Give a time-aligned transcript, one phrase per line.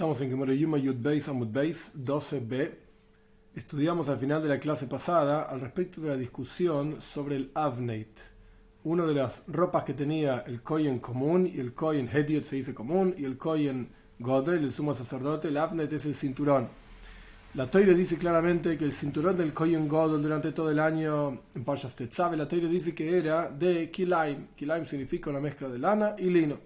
[0.00, 2.70] Estamos en Gemara Yuma Yud Beis Amud Beis 12b.
[3.54, 8.18] Estudiamos al final de la clase pasada al respecto de la discusión sobre el Avneit,
[8.84, 12.72] una de las ropas que tenía el Kohen común y el Kohen Hediot se dice
[12.72, 16.70] común y el Kohen Godel, el sumo sacerdote, el Avneit es el cinturón.
[17.52, 21.62] La Toire dice claramente que el cinturón del Kohen Godel durante todo el año en
[21.62, 24.46] Parshas Tetzav, la Toire dice que era de Kilaim.
[24.56, 26.58] Kilaim significa una mezcla de lana y lino.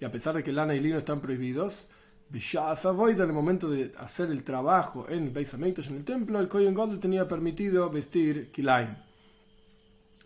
[0.00, 1.86] Y a pesar de que lana y lino están prohibidos,
[2.34, 6.74] en el momento de hacer el trabajo en el Beis en el templo, el Kohen
[6.74, 8.96] Gadol tenía permitido vestir kilaim.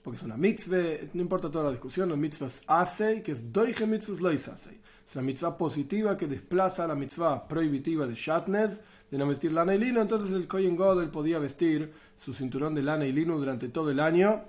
[0.02, 3.86] Porque es una mitzvah, no importa toda la discusión, la mitzvah hace, que es doige
[3.86, 4.46] mitzvah lo Es
[5.14, 8.80] una mitzvah positiva que desplaza la mitzvah prohibitiva de shatnez,
[9.10, 10.00] de no vestir lana y lino.
[10.00, 14.00] Entonces el Kohen Gadol podía vestir su cinturón de lana y lino durante todo el
[14.00, 14.44] año,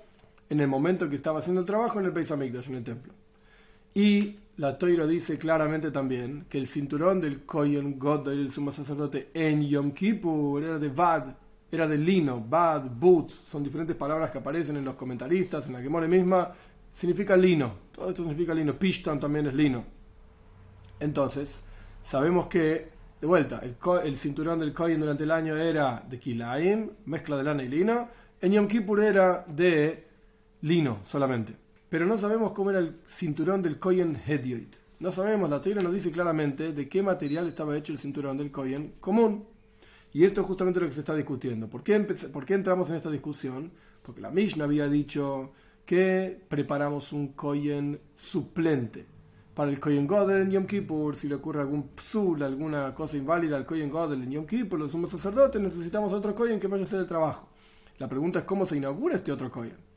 [0.48, 3.12] en el momento que estaba haciendo el trabajo en el Beis en el templo.
[3.92, 9.30] Y la Toira dice claramente también que el cinturón del Kohen God, el sumo sacerdote,
[9.32, 11.34] en Yom Kippur era de Bad,
[11.72, 15.80] era de lino, Bad, Boots, son diferentes palabras que aparecen en los comentaristas, en la
[15.80, 16.52] Gemore misma,
[16.90, 19.82] significa lino, todo esto significa lino, Pishtan también es lino.
[21.00, 21.62] Entonces,
[22.02, 26.90] sabemos que, de vuelta, el, el cinturón del Kohen durante el año era de Kilaim,
[27.06, 28.10] mezcla de lana y lino,
[28.42, 30.06] en Yom Kippur era de
[30.60, 34.76] lino solamente pero no sabemos cómo era el cinturón del Kohen Hedioid.
[35.00, 38.52] No sabemos, la teoría nos dice claramente de qué material estaba hecho el cinturón del
[38.52, 39.44] Kohen común.
[40.12, 41.68] Y esto es justamente lo que se está discutiendo.
[41.68, 43.72] ¿Por qué, ¿Por entramos en esta discusión?
[44.02, 45.50] Porque la Mishnah había dicho
[45.84, 49.06] que preparamos un Kohen suplente
[49.52, 51.16] para el Kohen Godel en Yom Kippur.
[51.16, 54.92] Si le ocurre algún psul, alguna cosa inválida al Kohen Godel en Yom Kippur, los
[54.92, 57.48] sumos sacerdotes, necesitamos otro Kohen que vaya a hacer el trabajo.
[57.98, 59.89] La pregunta es cómo se inaugura este otro Kohen.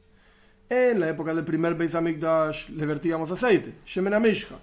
[0.76, 4.56] En la época del primer Beis Hamikdash le vertíamos aceite, Shemen Amishka.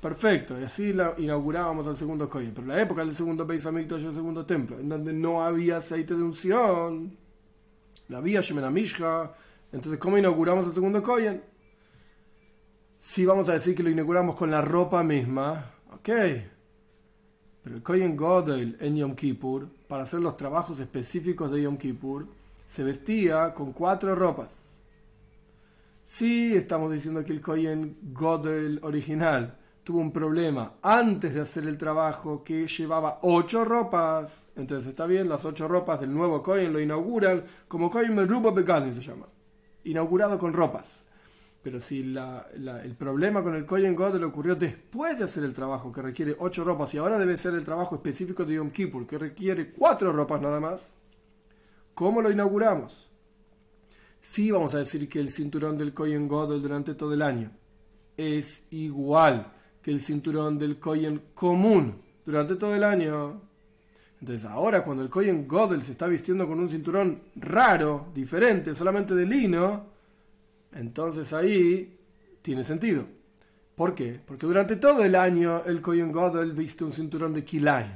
[0.00, 2.52] Perfecto, y así la inaugurábamos al segundo Kohen.
[2.54, 5.76] Pero en la época del segundo Beis Hamikdash, el segundo templo, en donde no había
[5.76, 7.14] aceite de unción,
[8.08, 9.34] no había Shemen Amishka,
[9.70, 11.42] entonces ¿cómo inauguramos el segundo Kohen?
[12.98, 16.08] Si vamos a decir que lo inauguramos con la ropa misma, ok.
[17.62, 22.26] Pero el Kohen Godel en Yom Kippur, para hacer los trabajos específicos de Yom Kippur,
[22.66, 24.67] se vestía con cuatro ropas
[26.08, 31.76] si estamos diciendo que el Kohen Godel original tuvo un problema antes de hacer el
[31.76, 34.46] trabajo que llevaba ocho ropas.
[34.56, 38.94] Entonces está bien, las ocho ropas del nuevo Kohen lo inauguran como Kohen Meruba Begadim
[38.94, 39.26] se llama.
[39.84, 41.04] Inaugurado con ropas.
[41.62, 46.00] Pero si el problema con el Kohen Godel ocurrió después de hacer el trabajo que
[46.00, 49.72] requiere ocho ropas y ahora debe ser el trabajo específico de Yom Kippur que requiere
[49.72, 50.94] cuatro ropas nada más,
[51.92, 53.07] ¿cómo lo inauguramos?
[54.30, 57.50] Sí vamos a decir que el cinturón del Kohen Godel durante todo el año
[58.14, 63.40] es igual que el cinturón del Kohen común durante todo el año.
[64.20, 69.14] Entonces ahora cuando el Kohen Godel se está vistiendo con un cinturón raro, diferente, solamente
[69.14, 69.86] de lino,
[70.72, 71.98] entonces ahí
[72.42, 73.06] tiene sentido.
[73.74, 74.20] ¿Por qué?
[74.26, 77.92] Porque durante todo el año el Kohen Godel viste un cinturón de Kilaim,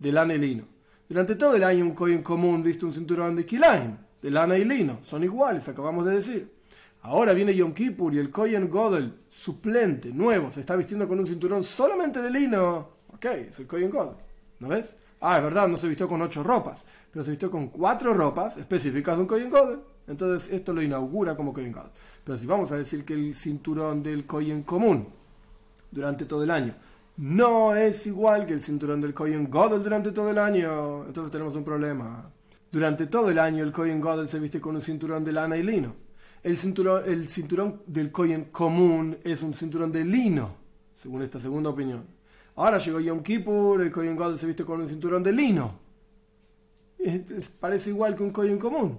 [0.00, 0.64] de lana y lino.
[1.08, 4.64] Durante todo el año un Kohen común viste un cinturón de Kilaim, de lana y
[4.64, 6.50] lino, son iguales, acabamos de decir.
[7.02, 11.26] Ahora viene Yom Kippur y el Kohen Godel, suplente, nuevo, se está vistiendo con un
[11.26, 12.88] cinturón solamente de lino.
[13.08, 14.16] Ok, es el Kohen Godel,
[14.60, 14.96] ¿no ves?
[15.20, 18.56] Ah, es verdad, no se vistió con ocho ropas, pero se vistió con cuatro ropas
[18.56, 19.80] específicas de un Kohen Godel.
[20.06, 21.90] Entonces esto lo inaugura como Kohen Godel.
[22.24, 25.06] Pero si vamos a decir que el cinturón del Kohen común
[25.90, 26.74] durante todo el año
[27.18, 31.54] no es igual que el cinturón del Kohen Godel durante todo el año, entonces tenemos
[31.54, 32.30] un problema.
[32.74, 35.62] Durante todo el año el Kohen Godel se viste con un cinturón de lana y
[35.62, 35.94] lino.
[36.42, 40.56] El cinturón, el cinturón del Kohen común es un cinturón de lino,
[40.96, 42.04] según esta segunda opinión.
[42.56, 45.78] Ahora llegó Yom Kippur, el Kohen Godel se viste con un cinturón de lino.
[47.60, 48.98] parece igual que un Kohen común.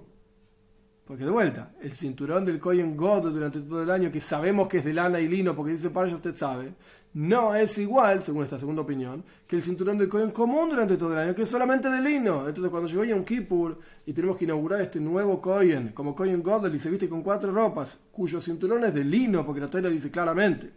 [1.04, 4.78] Porque de vuelta, el cinturón del Kohen God durante todo el año, que sabemos que
[4.78, 6.72] es de lana y lino, porque dice para usted sabe,
[7.16, 11.14] no es igual, según esta segunda opinión, que el cinturón del Kohen común durante todo
[11.14, 12.46] el año, que es solamente de lino.
[12.46, 16.74] Entonces, cuando llegó Yom Kippur y tenemos que inaugurar este nuevo Kohen, como Kohen Godel,
[16.74, 20.10] y se viste con cuatro ropas, cuyo cinturón es de lino, porque la Torah dice
[20.10, 20.70] claramente.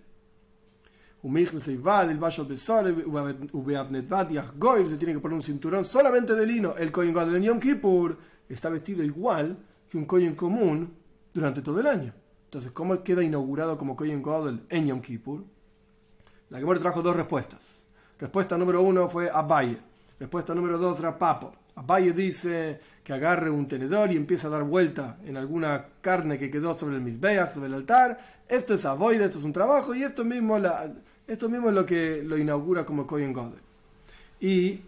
[4.87, 6.73] Se tiene que poner un cinturón solamente de lino.
[6.77, 9.57] El Kohen Godel en Yom Kippur está vestido igual
[9.91, 10.93] que un Kohen común
[11.33, 12.13] durante todo el año.
[12.45, 15.43] Entonces, ¿cómo queda inaugurado como Kohen Godel en Yom Kippur?
[16.49, 17.83] La Gemara trajo dos respuestas.
[18.19, 19.77] Respuesta número uno fue Abaye.
[20.19, 21.51] Respuesta número dos era Papo.
[21.75, 26.51] Abaye dice que agarre un tenedor y empieza a dar vuelta en alguna carne que
[26.51, 28.19] quedó sobre el Mizbeach, sobre el altar.
[28.47, 30.91] Esto es Avoide, esto es un trabajo y esto mismo, la,
[31.27, 33.61] esto mismo es lo que lo inaugura como Kohen Godel.
[34.41, 34.81] y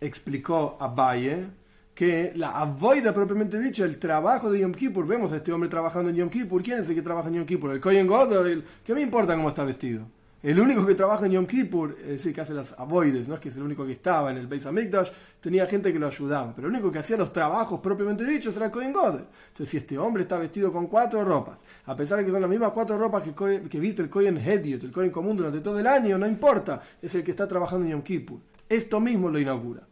[0.00, 1.46] explicó a Baye
[1.94, 6.10] que la avoida propiamente dicho, el trabajo de Yom Kippur, vemos a este hombre trabajando
[6.10, 7.70] en Yom Kippur, ¿quién es el que trabaja en Yom Kippur?
[7.70, 10.06] El Kohen Godel, ¿qué me importa cómo está vestido?
[10.42, 13.40] El único que trabaja en Yom Kippur, es decir, que hace las avoides, no es
[13.40, 15.10] que es el único que estaba en el Beis Hamikdash,
[15.40, 18.66] tenía gente que lo ayudaba, pero el único que hacía los trabajos propiamente dichos era
[18.66, 19.24] el Kohen Godel.
[19.48, 22.50] Entonces, si este hombre está vestido con cuatro ropas, a pesar de que son las
[22.50, 25.86] mismas cuatro ropas que, que viste el Kohen Hediot, el Kohen común durante todo el
[25.86, 28.40] año, no importa, es el que está trabajando en Yom Kippur.
[28.68, 29.86] Esto mismo lo inaugura.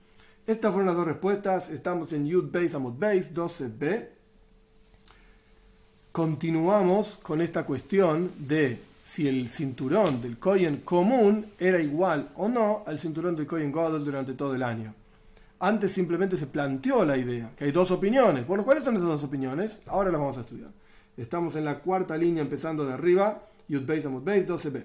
[0.49, 1.71] Estas fueron las dos respuestas.
[1.71, 4.09] Estamos en Yud Base Amud Base 12b.
[6.11, 12.85] Continuamos con esta cuestión de si el cinturón del Kohen común era igual o no
[12.87, 14.95] al cinturón del Kohen Godel durante todo el año.
[15.59, 18.47] Antes simplemente se planteó la idea, que hay dos opiniones.
[18.47, 19.81] Bueno, ¿cuáles son esas dos opiniones?
[19.87, 20.71] Ahora las vamos a estudiar.
[21.17, 24.85] Estamos en la cuarta línea empezando de arriba, Yud Base Amud Base 12b.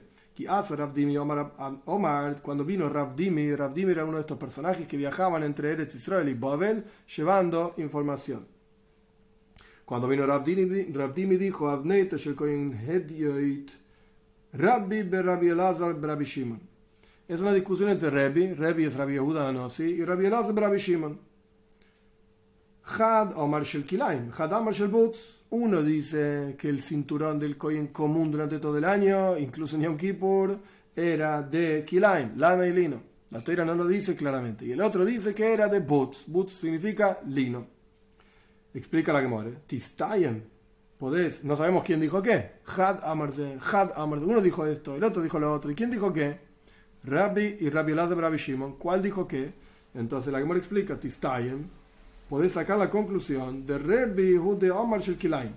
[1.86, 6.28] Omar, cuando vino Ravdimi, Ravdimi era uno de estos personajes que viajaban entre Eretz Israel
[6.30, 6.84] y Babel
[7.16, 8.48] llevando información.
[9.86, 11.70] Cuando vino Ravdimi, Ravdimi dijo,
[14.58, 16.62] Rabbi Rabbi Elazar Rabbi Shimon.
[17.28, 21.20] Es una discusión entre Rabbi, Rabbi es Rabbi Yehuda Anossi, y Rabbi Elazar Rabbi Shimon.
[22.84, 25.42] Had Omar Shel Kilaim, Had Omar Shel Butz.
[25.50, 29.98] Uno dice que el cinturón del Kohen común durante todo el año, incluso en Yom
[29.98, 30.60] Kippur,
[30.96, 33.00] era de Kilaim, lana y lino.
[33.32, 34.66] La Torah no lo dice claramente.
[34.66, 36.26] Y el otro dice que era de Butz.
[36.28, 37.68] Butz significa lino.
[38.74, 39.58] Explica la que muere.
[39.68, 40.55] Tistayen.
[41.00, 42.52] Podés, no sabemos quién dijo qué.
[42.66, 44.26] Had Amarze, Had Amarze.
[44.26, 45.72] Uno dijo esto, el otro dijo lo otro.
[45.72, 46.40] ¿Y quién dijo qué?
[47.04, 48.78] Rabbi y Rabbi Elaz de Rabbi Shimon.
[48.78, 49.54] ¿Cuál dijo qué?
[49.94, 51.70] Entonces la Gemara explica, Tistayen
[52.30, 55.52] podés sacar la conclusión de Rabbi Yehuda Omar Kilaim,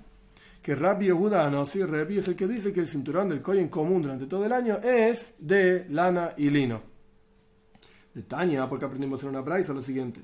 [0.63, 4.03] que Rabbi Yehuda sí, Rabbi es el que dice que el cinturón del Kohen común
[4.03, 6.83] durante todo el año es de lana y lino.
[8.13, 10.21] De Tania, porque aprendimos en una braisa lo siguiente.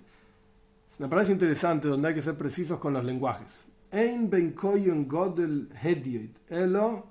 [0.93, 3.65] Es una braisa interesante donde hay que ser precisos con los lenguajes.
[3.95, 7.05] Ein ben Kohen Godel Hediot, elo,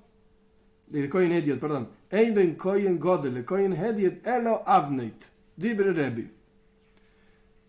[0.94, 1.88] el Kohen Hediot, perdón.
[2.12, 5.24] Ein ben Kohen Godel, el Kohen Hediot, elo Avneit.
[5.56, 6.30] Dibre Rabbi.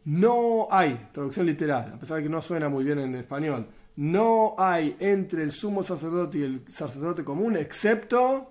[0.06, 4.56] No hay, traducción literal, a pesar de que no suena muy bien en español, no
[4.58, 8.50] hay entre el sumo sacerdote y el sacerdote común excepto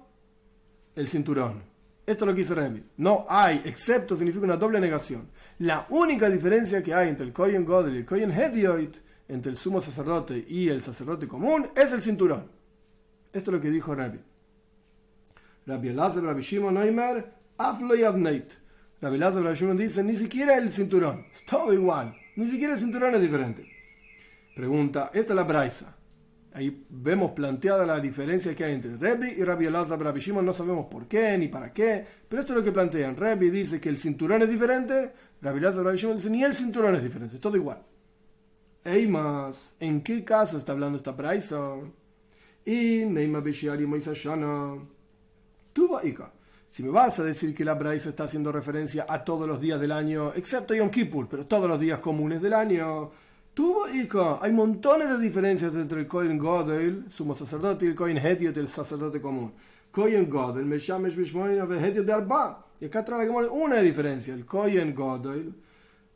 [0.95, 1.61] el cinturón.
[2.05, 2.83] Esto es lo que dice Remy.
[2.97, 5.29] No hay, excepto significa una doble negación.
[5.59, 8.97] La única diferencia que hay entre el Kohen Godel y el Kohen Hedioit,
[9.27, 12.51] entre el sumo sacerdote y el sacerdote común, es el cinturón.
[13.31, 14.19] Esto es lo que dijo Rabbi.
[15.65, 18.03] Rabbi Elazar, Rabbi Shimon Neumer, Aflo y
[19.03, 23.15] Rabbi Lazar Shimon dice, ni siquiera el cinturón, es todo igual, ni siquiera el cinturón
[23.15, 23.67] es diferente.
[24.55, 25.97] Pregunta, esta es la Braisa.
[26.53, 30.53] Ahí vemos planteada la diferencia que hay entre Rebbe y Rabbi Elazar Rabbi Shimon, no
[30.53, 33.17] sabemos por qué ni para qué, pero esto es lo que plantean.
[33.17, 35.11] Rebbe dice que el cinturón es diferente,
[35.41, 37.83] Rabbi Elazar Rabbi Shimon dice ni el cinturón es diferente, es todo igual.
[38.85, 41.75] Ey más, ¿en qué caso está hablando esta Braisa?
[42.65, 44.75] Y Neima Beshiari Moisashana.
[45.71, 46.33] Tuvo Ika.
[46.69, 49.79] Si me vas a decir que la Braisa está haciendo referencia a todos los días
[49.79, 53.11] del año, excepto Yom Kippur, pero todos los días comunes del año,
[53.53, 53.85] tuvo
[54.41, 58.67] Hay montones de diferencias entre el Kohen Godel, sumo sacerdote, y el Kohen Hediot, el
[58.67, 59.53] sacerdote común.
[59.91, 62.65] Kohen Godel, me llames Hediot de Arba.
[62.81, 64.33] Y acá trae una diferencia.
[64.33, 65.55] El Kohen Godel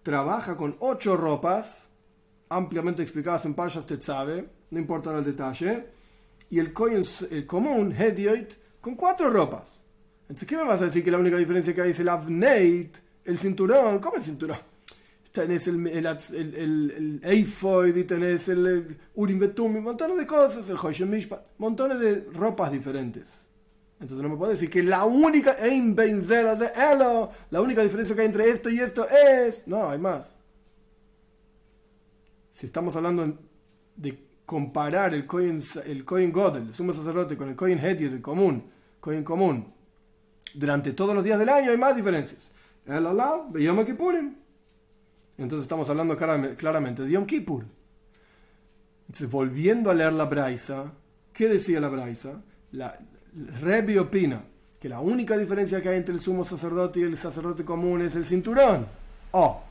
[0.04, 1.87] trabaja con ocho ropas,
[2.50, 5.86] ampliamente explicadas en Parshas Tetzave, no importa el detalle,
[6.50, 7.04] y el Kohen
[7.46, 9.72] común, Hediot, con cuatro ropas.
[10.24, 12.92] Entonces, ¿qué me vas a decir que la única diferencia que hay es el avnate,
[13.26, 14.00] el cinturón?
[14.00, 14.58] ¿Cómo el cinturón?
[15.32, 21.10] Tenés el, el, el, el, y tenés el, Urim Betum, montones de cosas, el Hoshem
[21.10, 23.48] Mishpat, montones de ropas diferentes.
[24.00, 25.58] Entonces no me puedo decir que la única
[27.50, 29.68] la única diferencia que hay entre esto y esto es.
[29.68, 30.37] No, hay más.
[32.58, 33.38] Si estamos hablando
[33.96, 38.22] de comparar el Coin, el Coin God, el sumo sacerdote, con el Coin Hediot, el
[38.24, 38.64] común,
[39.00, 39.72] Coin común,
[40.56, 42.42] durante todos los días del año hay más diferencias.
[42.88, 43.86] El Allah, Yom.
[45.38, 47.64] Entonces estamos hablando claramente de Yom Kippur.
[49.02, 50.94] Entonces, volviendo a leer la Braisa,
[51.34, 52.42] ¿qué decía la Braisa?
[52.72, 52.98] La,
[53.62, 54.44] Rebbe opina
[54.80, 58.16] que la única diferencia que hay entre el sumo sacerdote y el sacerdote común es
[58.16, 58.88] el cinturón.
[59.30, 59.67] Oh.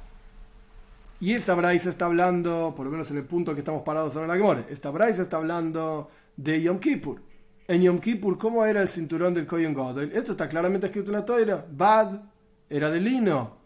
[1.20, 4.24] Y esa Braisa está hablando, por lo menos en el punto que estamos parados ahora
[4.24, 7.20] en la Gemore, esta Braisa está hablando de Yom Kippur
[7.68, 10.12] en Yom Kippur, ¿cómo era el cinturón del Kohen Godel?
[10.12, 11.66] Esto está claramente escrito en la toira.
[11.70, 12.20] Bad
[12.70, 13.56] era de lino.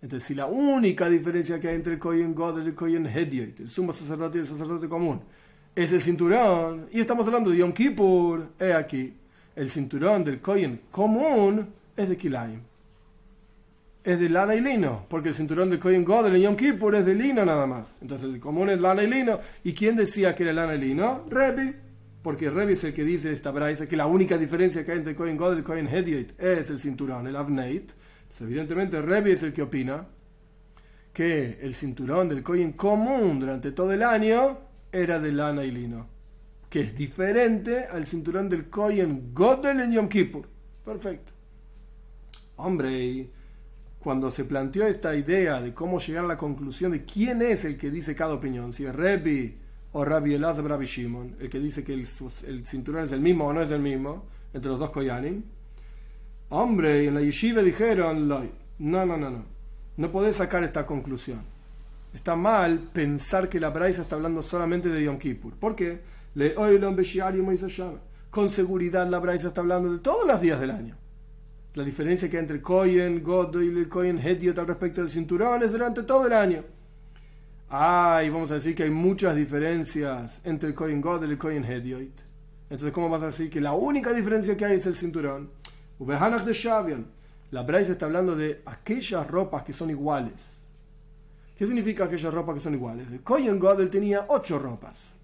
[0.00, 3.60] Entonces, si la única diferencia que hay entre el Kohen Godel y el Kohen Hediot,
[3.60, 5.20] el sumo sacerdote y el sacerdote común,
[5.74, 9.14] es el cinturón, y estamos hablando de Yom Kippur, he aquí,
[9.56, 12.60] el cinturón del Kohen común es de Kilaim.
[14.04, 17.06] Es de lana y lino, porque el cinturón de Kohen Godel en Yom Kippur es
[17.06, 17.96] de lino nada más.
[18.02, 19.40] Entonces el común es lana y lino.
[19.64, 21.24] ¿Y quién decía que era lana y lino?
[21.30, 21.74] Rebi.
[22.22, 25.14] Porque Rebi es el que dice esta braisa que la única diferencia que hay entre
[25.14, 27.92] Kohen Godel y Kohen Hediot es el cinturón, el Avneit.
[28.22, 30.06] Entonces, evidentemente Rebi es el que opina
[31.12, 34.58] que el cinturón del Kohen común durante todo el año
[34.92, 36.08] era de lana y lino,
[36.68, 40.46] que es diferente al cinturón del Kohen Godel en Yom Kippur.
[40.84, 41.32] Perfecto.
[42.56, 43.30] Hombre,
[44.04, 47.78] cuando se planteó esta idea de cómo llegar a la conclusión de quién es el
[47.78, 49.56] que dice cada opinión, si es Rebbi
[49.92, 52.06] o Rabbi Elazar Rabbi Shimon, el que dice que el,
[52.66, 55.42] cinturón es el mismo o no es el mismo, entre los dos Koyanim,
[56.50, 58.42] hombre, en la yeshiva dijeron, no,
[58.78, 59.44] no, no, no,
[59.96, 61.40] no podés sacar esta conclusión.
[62.12, 65.54] Está mal pensar que la Braisa está hablando solamente de Yom Kippur.
[65.54, 66.02] ¿Por qué?
[66.34, 66.54] Le
[68.30, 71.03] Con seguridad la Braisa está hablando de todos los días del año.
[71.74, 75.60] La diferencia que hay entre Kohen, Godo y el Kohen Hediot al respecto del cinturón
[75.64, 76.64] es durante todo el año.
[77.68, 81.64] Ah, vamos a decir que hay muchas diferencias entre el Kohen God y el Kohen
[81.64, 82.12] Hediot.
[82.70, 85.50] Entonces, ¿cómo vas a decir que la única diferencia que hay es el cinturón?
[85.98, 87.06] de Shavian.
[87.50, 90.60] La Braise está hablando de aquellas ropas que son iguales.
[91.56, 93.10] ¿Qué significa aquellas ropas que son iguales?
[93.10, 95.16] El Kohen Godel tenía ocho ropas.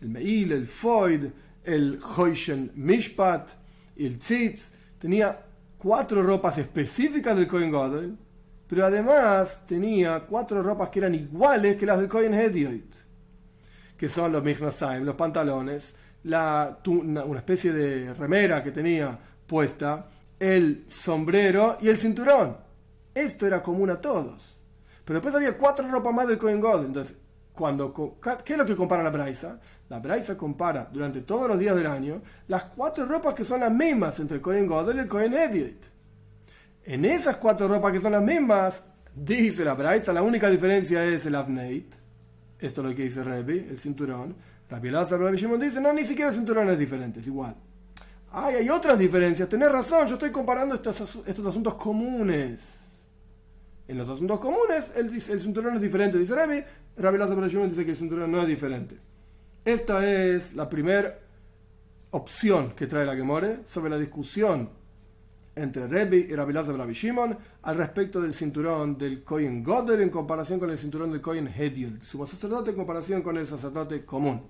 [0.00, 1.26] El Meil, el Foyd,
[1.64, 3.50] el Hoishen Mishpat
[3.98, 5.44] el Tzitz tenía
[5.78, 8.18] cuatro ropas específicas del Kohen Gadol,
[8.66, 12.94] pero además tenía cuatro ropas que eran iguales que las del Kohen Hedioit,
[13.96, 20.84] que son los Michnasaim, los pantalones, la, una especie de remera que tenía puesta, el
[20.86, 22.56] sombrero y el cinturón.
[23.14, 24.60] Esto era común a todos.
[25.04, 26.86] Pero después había cuatro ropas más del Kohen Gadol.
[26.86, 27.16] Entonces,
[27.58, 27.92] cuando,
[28.44, 29.58] ¿qué es lo que compara la Braisa?
[29.88, 33.72] La Braisa compara durante todos los días del año las cuatro ropas que son las
[33.72, 35.90] mismas entre el Cohen Godel y el Cohen Ediot.
[36.84, 41.26] En esas cuatro ropas que son las mismas, dice la Braisa, la única diferencia es
[41.26, 41.92] el Avneit.
[42.60, 44.36] Esto es lo que dice Rebi, el cinturón.
[44.70, 47.56] Rabbi Lazar, Rabbi Shimon dice, no, ni siquiera el cinturón es diferente, es igual.
[48.30, 52.87] Ay, hay otras diferencias, tenés razón, yo estoy comparando estos, estos asuntos comunes.
[53.88, 56.34] En los asuntos comunes, el, el cinturón es diferente, dice.
[56.34, 58.98] Rabbi Lazar, Rabbi Shimon dice que el cinturón no es diferente.
[59.64, 61.18] Esta es la primera
[62.10, 64.68] opción que trae la Gemore sobre la discusión
[65.54, 70.60] entre Rebbe y Rabbi Lazar Shimon al respecto del cinturón del Kohen Goder en comparación
[70.60, 74.42] con el cinturón del Kohen Hediel, sumo sacerdote en comparación con el sacerdote común.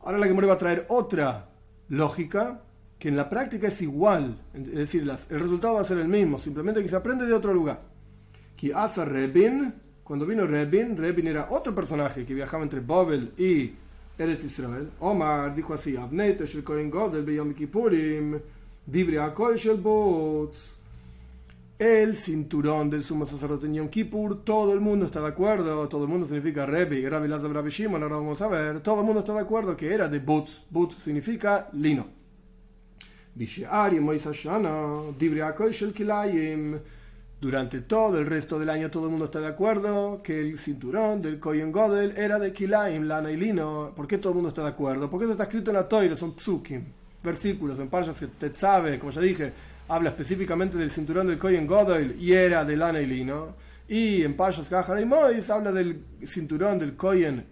[0.00, 1.50] Ahora la Gemore va a traer otra
[1.88, 2.62] lógica
[2.98, 6.38] que en la práctica es igual, es decir, el resultado va a ser el mismo,
[6.38, 7.95] simplemente que se aprende de otro lugar.
[8.56, 13.72] Que asa Rebin cuando vino Rebin, Rebin era otro personaje que viajaba entre Babel y
[14.18, 14.90] Eretz Israel.
[15.00, 18.38] Omar dijo así: shel Kohen Godel beyom Kippurim,
[18.86, 19.80] divri akol shel.
[21.78, 26.04] El cinturón del sumo sacerdote en Yom Kippur, todo el mundo está de acuerdo, todo
[26.04, 29.20] el mundo significa Rebbe, Rabbi Lazar Rabbi Shimon, ahora vamos a ver, todo el mundo
[29.20, 32.06] está de acuerdo que era de boots, boots significa lino.
[33.34, 36.78] Bisheari Moisés Shana, divri akol shel kilayim,
[37.40, 41.20] durante todo el resto del año todo el mundo está de acuerdo que el cinturón
[41.20, 43.92] del Kohen Godel era de Kilaim, lana y lino.
[43.94, 45.10] ¿Por qué todo el mundo está de acuerdo?
[45.10, 46.82] Porque eso está escrito en la Toira, son psukim,
[47.22, 47.78] versículos.
[47.78, 49.52] En Parshas Tetzabe, como ya dije,
[49.88, 53.54] habla específicamente del cinturón del Kohen Godel y era de lana y lino.
[53.86, 57.44] Y en Parshas Kahar y Mois habla del cinturón del Kohen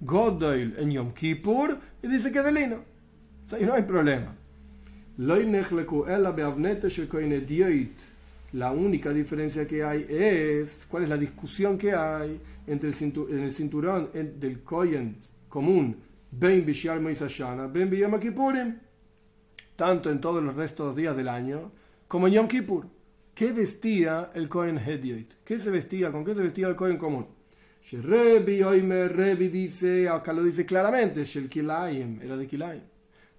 [0.00, 2.76] Godel en Yom Kippur y dice que es de lino.
[3.46, 4.34] O sea, no hay problema.
[8.52, 13.38] La única diferencia que hay es cuál es la discusión que hay entre el cinturón,
[13.38, 15.96] en el cinturón del Kohen común,
[16.30, 18.78] Ben Bishar Ben Kipurim,
[19.76, 21.72] tanto en todos los restos días del año,
[22.06, 22.86] como en Yom Kippur.
[23.34, 25.34] ¿Qué vestía el Kohen Hedioit?
[25.44, 26.10] ¿Qué se vestía?
[26.10, 27.26] ¿Con qué se vestía el Kohen común?
[27.92, 32.82] Rebi, oime, Rebi dice, acá lo dice claramente, Shel Kilayim, era de Kilayim.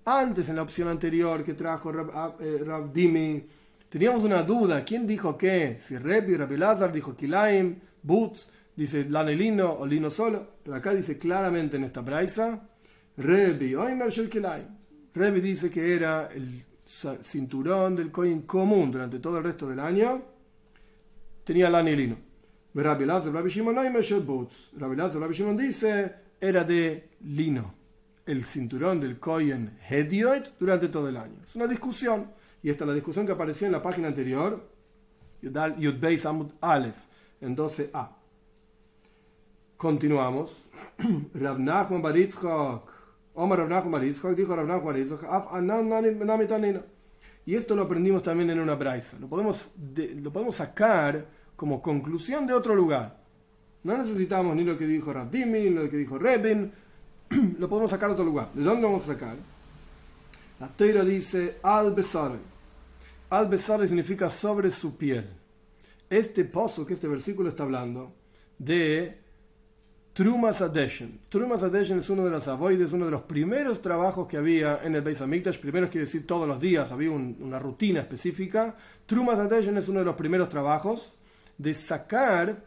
[0.05, 3.43] Antes, en la opción anterior que trajo Rab, eh, Dimi,
[3.89, 5.77] Teníamos una duda, ¿quién dijo qué?
[5.79, 11.17] Si Rebi, Rabbi Lazar dijo Kilaim, Boots, dice lino o lino solo, pero acá dice
[11.17, 12.69] claramente en esta braisa,
[13.17, 14.67] Rebi, Oimer Shel Kilaim.
[15.41, 16.63] Dice que era el
[17.21, 20.23] cinturón del coin común durante todo el resto del año,
[21.43, 22.17] tenía lana y lino.
[22.75, 24.69] Rabbi Lazar, Rabbi Shimon, Oimer Shel Boots.
[24.77, 27.73] Rabbi Lazar, Rabbi Shimon dice, era de lino,
[28.25, 31.39] el cinturón del coin Hedioid durante todo el año.
[31.43, 34.69] Es una discusión y esta es la discusión que apareció en la página anterior,
[35.41, 36.97] Yud Amud Aleph,
[37.41, 38.09] en 12a.
[39.77, 40.57] Continuamos.
[41.33, 42.13] Rav Nachman.
[43.33, 46.83] Omar Rav Nachman dijo Rav Nachman Af Anan.
[47.45, 49.17] Y esto lo aprendimos también en una braisa.
[49.19, 49.71] Lo podemos,
[50.21, 51.25] lo podemos sacar
[51.55, 53.23] como conclusión de otro lugar.
[53.83, 56.71] No necesitamos ni lo que dijo Rabdimi, ni lo que dijo Rebin.
[57.57, 58.51] lo podemos sacar de otro lugar.
[58.53, 59.37] ¿De dónde lo vamos a sacar?
[60.59, 62.33] La Teira dice al besar.
[63.29, 65.25] Al besar significa sobre su piel.
[66.09, 68.13] Este pozo que este versículo está hablando
[68.57, 69.19] de
[70.11, 71.21] Trumas Adeshen.
[71.29, 74.95] Trumas Adeshen es uno de los avoides, uno de los primeros trabajos que había en
[74.95, 75.59] el Beis Hamikdash.
[75.59, 78.75] Primero quiere decir todos los días, había una rutina específica.
[79.05, 81.15] Trumas Adeshen es uno de los primeros trabajos
[81.57, 82.65] de sacar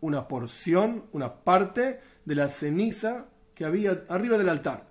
[0.00, 4.89] una porción, una parte de la ceniza que había arriba del altar.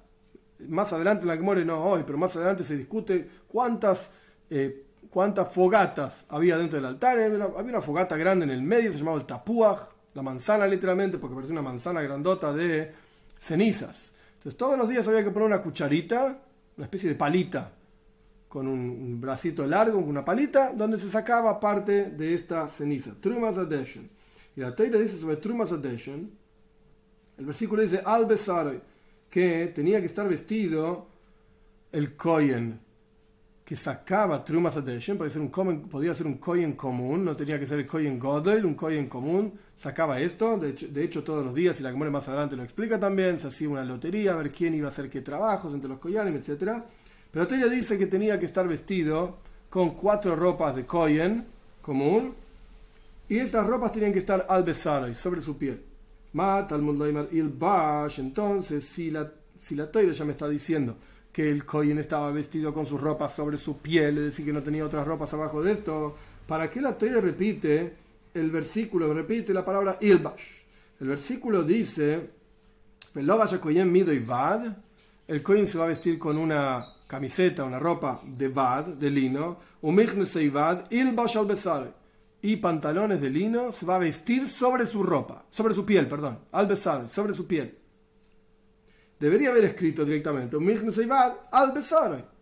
[0.68, 4.12] Más adelante en la que muere, no hoy, pero más adelante se discute cuántas,
[4.50, 7.18] eh, cuántas fogatas había dentro del altar.
[7.18, 9.80] Había una, fogata grande en el medio, se llamaba el tapuaj
[10.14, 12.92] la manzana literalmente, porque parecía una manzana grandota de
[13.38, 14.14] cenizas.
[14.34, 16.40] Entonces todos los días había que poner una cucharita,
[16.76, 17.72] una especie de palita,
[18.48, 23.12] con un, bracito largo, con una palita, donde se sacaba parte de esta ceniza.
[23.22, 24.10] Trumas Adeshen.
[24.56, 26.32] Y la Teira dice sobre Trumas Adeshen,
[27.38, 28.26] el versículo dice, al
[29.30, 31.08] que tenía que estar vestido
[31.92, 32.80] el Koyen,
[33.64, 35.50] que sacaba Trumas Adeshen, podía ser un,
[35.90, 39.54] podía ser un Koyen común, no tenía que ser el Koyen Godel, un Koyen común,
[39.76, 43.40] sacaba esto, de hecho, todos los días, y la que más adelante lo explica también,
[43.40, 46.36] se hacía una lotería, a ver quién iba a hacer qué trabajos entre los Koyanim,
[46.36, 46.82] etc.
[47.32, 49.38] Pero Teria dice que tenía que estar vestido
[49.70, 51.46] con cuatro ropas de Koyen
[51.82, 52.34] común,
[53.28, 55.89] y estas ropas tenían que estar al y sobre su piel.
[58.20, 60.98] Entonces si la, si la ya me está diciendo
[61.32, 64.64] que el Kohen estaba vestido con sus ropas sobre su piel, es decir, que no
[64.64, 66.16] tenía otras ropas abajo de esto.
[66.48, 67.96] ¿Para qué la Torah repite
[68.34, 69.14] el versículo?
[69.14, 70.44] Repite la palabra Ilbash.
[71.00, 72.30] El versículo dice,
[73.14, 74.76] mido y vad.
[75.28, 79.60] El Kohen se va a vestir con una camiseta, una ropa de vad, de lino,
[79.82, 81.48] ilbash al
[82.42, 86.40] y pantalones de lino, se va a vestir sobre su ropa, sobre su piel, perdón,
[86.52, 87.80] al besar, sobre su piel
[89.20, 90.58] debería haber escrito directamente
[91.52, 92.40] al besar.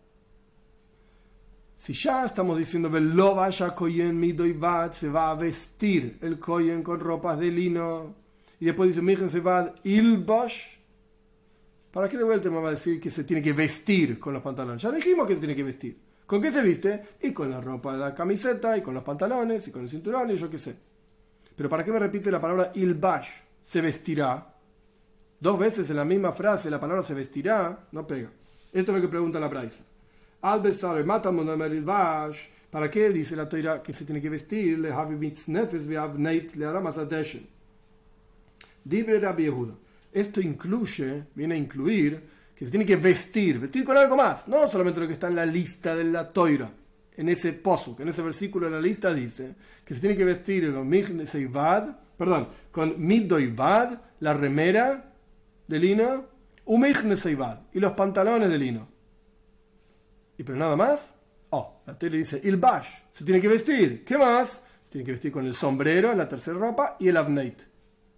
[1.76, 7.00] Si ya estamos diciendo lo vaya koyen midoivad, se va a vestir el koyen con
[7.00, 8.16] ropas de lino.
[8.60, 9.02] Y después dice
[9.84, 10.78] il ilbosh.
[11.92, 14.42] ¿Para qué de vuelta me va a decir que se tiene que vestir con los
[14.42, 14.82] pantalones?
[14.82, 16.07] Ya dijimos que se tiene que vestir.
[16.28, 17.02] ¿Con qué se viste?
[17.22, 20.30] Y con la ropa de la camiseta, y con los pantalones, y con el cinturón,
[20.30, 20.76] y yo qué sé.
[21.56, 23.30] Pero ¿para qué me repite la palabra ilbash?
[23.64, 24.54] Se vestirá.
[25.40, 28.30] Dos veces en la misma frase la palabra se vestirá, no pega.
[28.74, 29.84] Esto es lo que pregunta la Braisa.
[30.42, 31.04] Al besar
[32.70, 34.78] ¿para qué dice la Torah que se tiene que vestir?
[34.80, 34.94] Le
[38.84, 39.74] Dibre Rabbi Yehuda.
[40.12, 44.68] Esto incluye, viene a incluir, que se tiene que vestir, vestir con algo más, no
[44.68, 46.74] solamente lo que está en la lista de la Toira,
[47.16, 50.74] en ese pozo, en ese versículo de la lista dice que se tiene que vestir
[50.74, 50.90] con
[52.18, 55.14] perdón, con Middoivad, la remera,
[55.68, 56.26] de lino,
[56.66, 58.88] y los pantalones de lino.
[60.40, 61.14] ¿Y pero nada más?
[61.52, 64.04] Oh, la le dice, il bash, se tiene que vestir.
[64.04, 64.64] ¿Qué más?
[64.84, 67.62] Se tiene que vestir con el sombrero, la tercera ropa, y el avneit.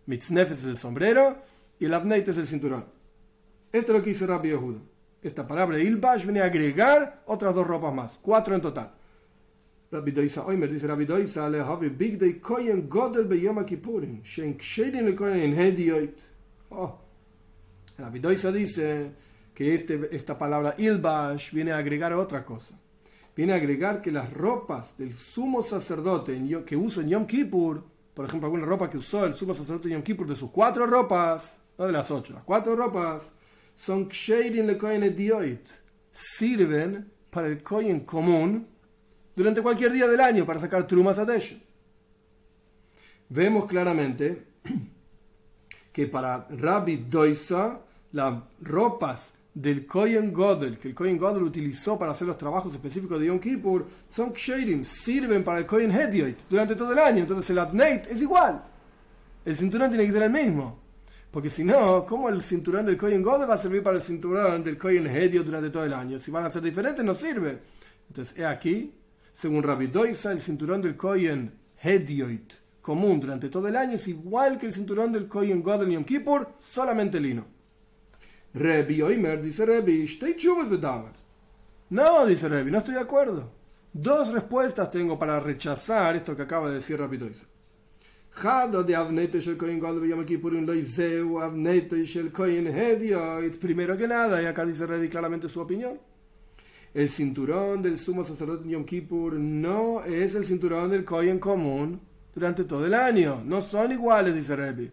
[0.06, 1.44] Mitznef es el sombrero,
[1.78, 2.99] y el avneit es el cinturón.
[3.72, 4.80] Esto es lo que dice Rabbi Yehuda.
[5.22, 8.92] Esta palabra ilbash viene a agregar otras dos ropas más, cuatro en total.
[9.92, 14.56] Rabbi Doisa Oimer dice Rabbi le havi big day koyen godel be yom kippurim shen
[14.56, 16.18] kshedim le koyen hedioit.
[16.70, 17.00] Oh,
[18.54, 19.12] dice
[19.54, 22.80] que este, esta palabra ilbash viene a agregar otra cosa.
[23.36, 28.26] Viene a agregar que las ropas del sumo sacerdote que usa en Yom Kippur, por
[28.26, 31.60] ejemplo, alguna ropa que usó el sumo sacerdote en Yom Kippur de sus cuatro ropas,
[31.78, 33.32] no de las ocho, las cuatro ropas,
[33.86, 35.68] son ksheidin le kohen dioit,
[36.12, 38.68] sirven para el kohen común
[39.36, 41.26] durante cualquier día del año para sacar trumas a
[43.30, 44.44] Vemos claramente
[45.94, 47.80] que para Rabbi Doisa
[48.12, 53.20] las ropas del Kohen Godel, que el Kohen Godel utilizó para hacer los trabajos específicos
[53.20, 57.20] de Yom Kippur, son ksherim, sirven para el Kohen Hedioit durante todo el año.
[57.20, 58.64] Entonces el Abneit es igual.
[59.46, 60.79] El cinturón tiene que ser el mismo.
[61.32, 64.64] Porque si no, ¿cómo el cinturón del Kohen Godel va a servir para el cinturón
[64.64, 66.18] del Kohen Hedioit durante todo el año?
[66.18, 67.60] Si van a ser diferentes, no sirve.
[68.08, 68.96] Entonces, he aquí,
[69.34, 74.58] según Rabbi Doisa, el cinturón del Kohen Hedioit común durante todo el año es igual
[74.58, 77.46] que el cinturón del Kohen Godel Yom Kippur, solamente lino.
[78.52, 80.08] Rebi Oimer dice Rebi,
[81.92, 83.52] No, dice Rebi, no estoy de acuerdo.
[83.94, 87.46] Dos respuestas tengo para rechazar esto que acaba de decir Rabbi Doisa.
[93.60, 96.00] Primero que nada, y acá dice Rebi claramente su opinión.
[96.94, 102.00] el cinturón del sumo sacerdote Yom Kippur no es el cinturón del Kohen común
[102.34, 103.42] durante todo el año.
[103.46, 104.92] No son iguales, dice Rebbe.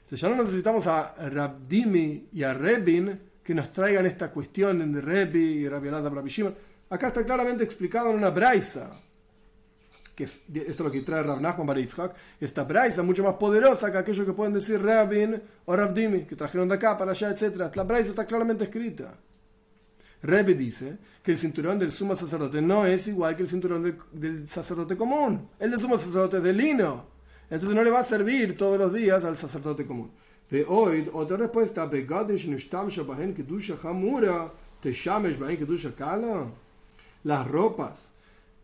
[0.00, 5.00] Entonces ya no necesitamos a Rabdimi y a Rebin que nos traigan esta cuestión de
[5.00, 5.88] Rebbe y Rabbi
[6.28, 6.54] Shimon.
[6.90, 9.00] Acá está claramente explicado en una braisa
[10.18, 13.98] que esto es lo que trae Rav Nachman Baritzhak, esta braisa mucho más poderosa que
[13.98, 17.72] aquello que pueden decir Rabin o Rabdimi, que trajeron de acá para allá, etc.
[17.76, 19.14] La braisa está claramente escrita.
[20.20, 24.48] Rebbe dice que el cinturón del sumo sacerdote no es igual que el cinturón del,
[24.48, 25.48] sacerdote común.
[25.56, 27.06] El del sumo sacerdote es de lino.
[27.48, 30.10] Entonces no le va a servir todos los días al sacerdote común.
[30.50, 31.88] De hoy, otra respuesta,
[37.22, 38.12] las ropas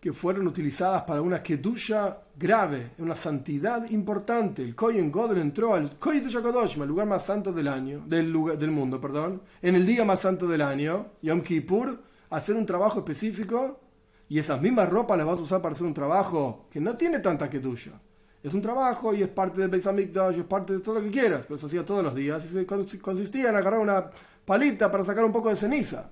[0.04, 4.62] que fueron utilizadas para una kedusha grave, una santidad importante.
[4.62, 8.58] El Kohen Godel entró al Kodesh Kodoshim, el lugar más santo del año, del, lugar,
[8.58, 12.66] del mundo, perdón, en el día más santo del año, Yom Kippur, a hacer un
[12.66, 13.80] trabajo específico
[14.28, 17.20] y esas mismas ropas las vas a usar para hacer un trabajo que no tiene
[17.20, 17.98] tanta kedusha.
[18.42, 21.10] Es un trabajo y es parte del Beis Hamikdash, es parte de todo lo que
[21.12, 24.10] quieras, pero se hacía todos los días y consistía en agarrar una
[24.44, 26.10] palita para sacar un poco de ceniza.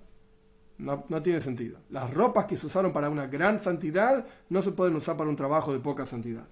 [0.79, 1.79] No, tiene sentido.
[1.91, 5.37] Las ropas que se usaron para una gran santidad no se pueden usar para un
[5.37, 6.47] trabajo de poca santidad.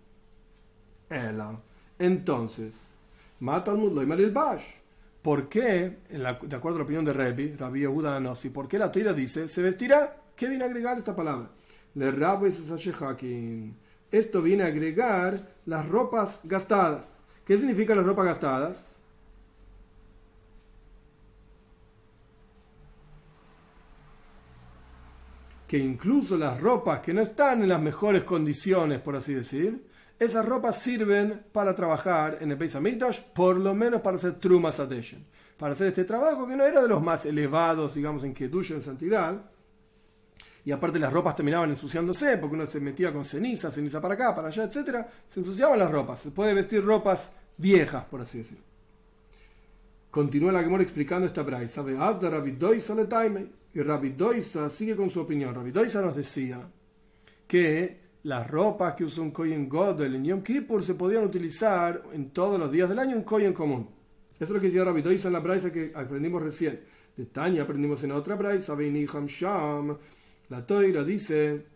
[1.98, 2.74] Entonces,
[3.40, 4.64] mata al Bash.
[5.22, 8.90] ¿Por qué, de acuerdo a la opinión de Rebi, Rabbi Yehuda y por qué la
[8.90, 10.16] Torah dice se vestirá?
[10.34, 11.50] ¿Qué viene a agregar esta palabra?
[11.94, 12.10] Le
[14.10, 17.22] Esto viene a agregar las ropas gastadas.
[17.44, 18.89] ¿Qué significa las ropas gastadas?
[25.70, 29.86] Que incluso las ropas que no están en las mejores condiciones, por así decir,
[30.18, 34.72] esas ropas sirven para trabajar en el Beis Hamikdash, por lo menos para hacer Truma
[34.72, 35.24] Sadeshen,
[35.56, 38.82] para hacer este trabajo que no era de los más elevados, digamos, en Kedusha, en
[38.82, 39.44] santidad,
[40.64, 44.34] y aparte las ropas terminaban ensuciándose, porque uno se metía con ceniza, ceniza para acá,
[44.34, 48.64] para allá, etc., se ensuciaban las ropas, se puede vestir ropas viejas, por así decirlo.
[50.10, 51.84] Continúa la Gemora explicando esta braisa.
[53.72, 55.54] Y Rabbi Doisa sigue con su opinión.
[55.54, 56.60] Rabbi Doisa nos decía
[57.46, 62.30] que las ropas que usa un Kohen Godel en Yom Kippur se podían utilizar en
[62.30, 63.88] todos los días del año un Kohen común.
[64.34, 66.80] Eso es lo que decía Rabbi Doisa en la braisa que aprendimos recién.
[67.16, 68.74] De Tanya aprendimos en otra braisa,
[69.26, 69.98] Sham.
[70.48, 71.66] La Toira dice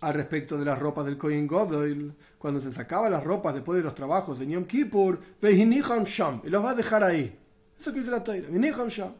[0.00, 3.84] al respecto de las ropas del Kohen Godel, cuando se sacaba las ropas después de
[3.84, 7.38] los trabajos de Yom Kippur, Sham, y los va a dejar ahí.
[7.78, 8.48] Eso que dice la Toira,
[8.88, 9.12] Sham.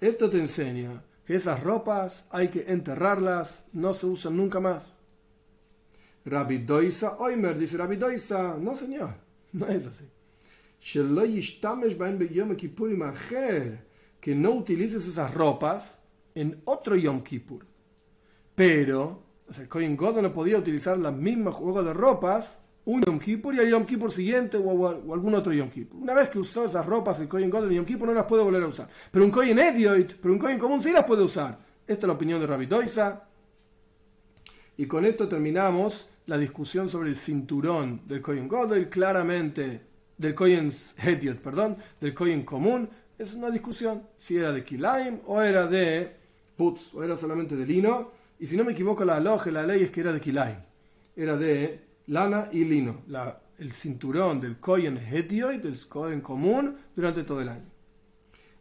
[0.00, 4.96] Esto te enseña que esas ropas hay que enterrarlas, no se usan nunca más.
[6.24, 9.14] Rabbi Doisa Oimer dice Rabbi Doisa, no señor,
[9.52, 10.06] no es así.
[14.20, 16.00] Que no utilices esas ropas
[16.34, 17.66] en otro Yom Kippur.
[18.54, 23.02] Pero, o sea, el Kohen God no podía utilizar la misma juego de ropas un
[23.02, 26.00] Yom Kippur y el Yom Kippur siguiente o, algún otro Yom Kippur.
[26.00, 28.42] Una vez que usó esas ropas el Kohen God en Yom Kippur no las puede
[28.42, 28.88] volver a usar.
[29.10, 31.58] Pero un Kohen Edioit, pero un Kohen común sí las puede usar.
[31.86, 33.28] Esta es la opinión de Rabbi Doisa.
[34.78, 39.82] Y con esto terminamos la discusión sobre el cinturón del Kohen Godel, claramente
[40.16, 42.88] del Kohen Hediot, perdón, del Kohen común.
[43.18, 46.16] Es una discusión si era de Kilaim o era de
[46.56, 48.12] Putz, o era solamente de lino.
[48.38, 50.56] Y si no me equivoco, la loja, la ley es que era de Kilaim.
[51.14, 53.02] Era de lana y lino,
[53.58, 57.70] el cinturón del Kohen Hetioid, del Kohen común, durante todo el año.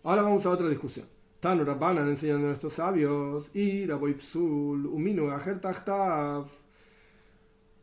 [0.04, 1.08] Ahora vamos a otra discusión.
[1.40, 5.30] Tanu Rabbanan enseñando a nuestros sabios, y Raboipsul, Uminu.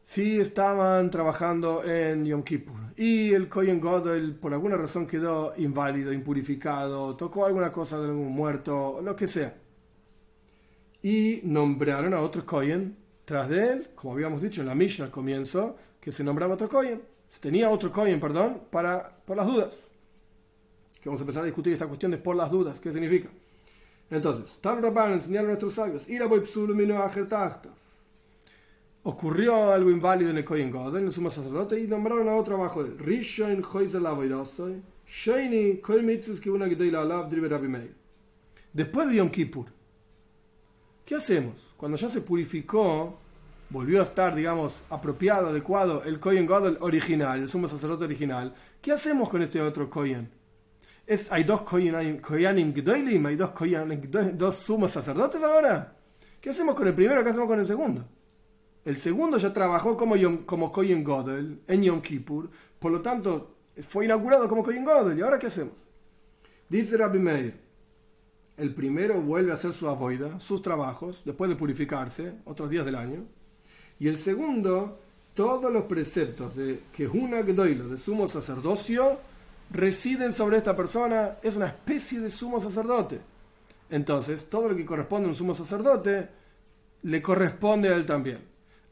[0.02, 6.12] Si estaban trabajando en Yom Kippur y el Kohen Godel por alguna razón quedó inválido,
[6.12, 9.56] impurificado, tocó alguna cosa de algún muerto, lo que sea.
[11.02, 15.10] Y nombraron a otro Kohen tras de él, como habíamos dicho en la Mishnah al
[15.10, 17.02] comienzo, que se nombraba otro Kohen.
[17.40, 19.80] Tenía otro Kohen, perdón, para, por las dudas.
[21.00, 23.28] Que vamos a empezar a discutir esta cuestión de por las dudas, ¿qué significa?
[24.10, 26.06] Entonces, Tan Rabban enseñaron a nuestros sabios,
[29.02, 32.56] Ocurrió algo inválido en el Kohen God, en el sumo sacerdote, y nombraron a otro
[32.56, 32.98] abajo de él.
[32.98, 33.62] Rishon
[35.06, 35.80] Shaini
[36.40, 36.66] que una
[38.72, 39.66] Después de Yom Kippur,
[41.04, 41.73] ¿qué hacemos?
[41.84, 43.18] Cuando ya se purificó,
[43.68, 48.92] volvió a estar, digamos, apropiado, adecuado, el Kohen Gadol original, el sumo sacerdote original, ¿qué
[48.92, 50.30] hacemos con este otro Kohen?
[51.06, 53.26] ¿Es, ¿Hay dos Koyanim Gdoilim?
[53.26, 53.50] ¿Hay dos,
[54.32, 55.94] dos sumos sacerdotes ahora?
[56.40, 57.22] ¿Qué hacemos con el primero?
[57.22, 58.08] ¿Qué hacemos con el segundo?
[58.82, 60.14] El segundo ya trabajó como,
[60.46, 65.18] como Kohen Gadol en Yom Kippur, por lo tanto, fue inaugurado como Kohen Gadol.
[65.18, 65.74] ¿Y ahora qué hacemos?
[66.66, 67.63] Dice Rabbi Meir,
[68.56, 72.94] El primero vuelve a hacer su avoida, sus trabajos, después de purificarse, otros días del
[72.94, 73.24] año.
[73.98, 75.00] Y el segundo,
[75.34, 79.18] todos los preceptos de que una Gdoilo, de sumo sacerdocio,
[79.70, 83.20] residen sobre esta persona, es una especie de sumo sacerdote.
[83.90, 86.28] Entonces, todo lo que corresponde a un sumo sacerdote
[87.02, 88.38] le corresponde a él también.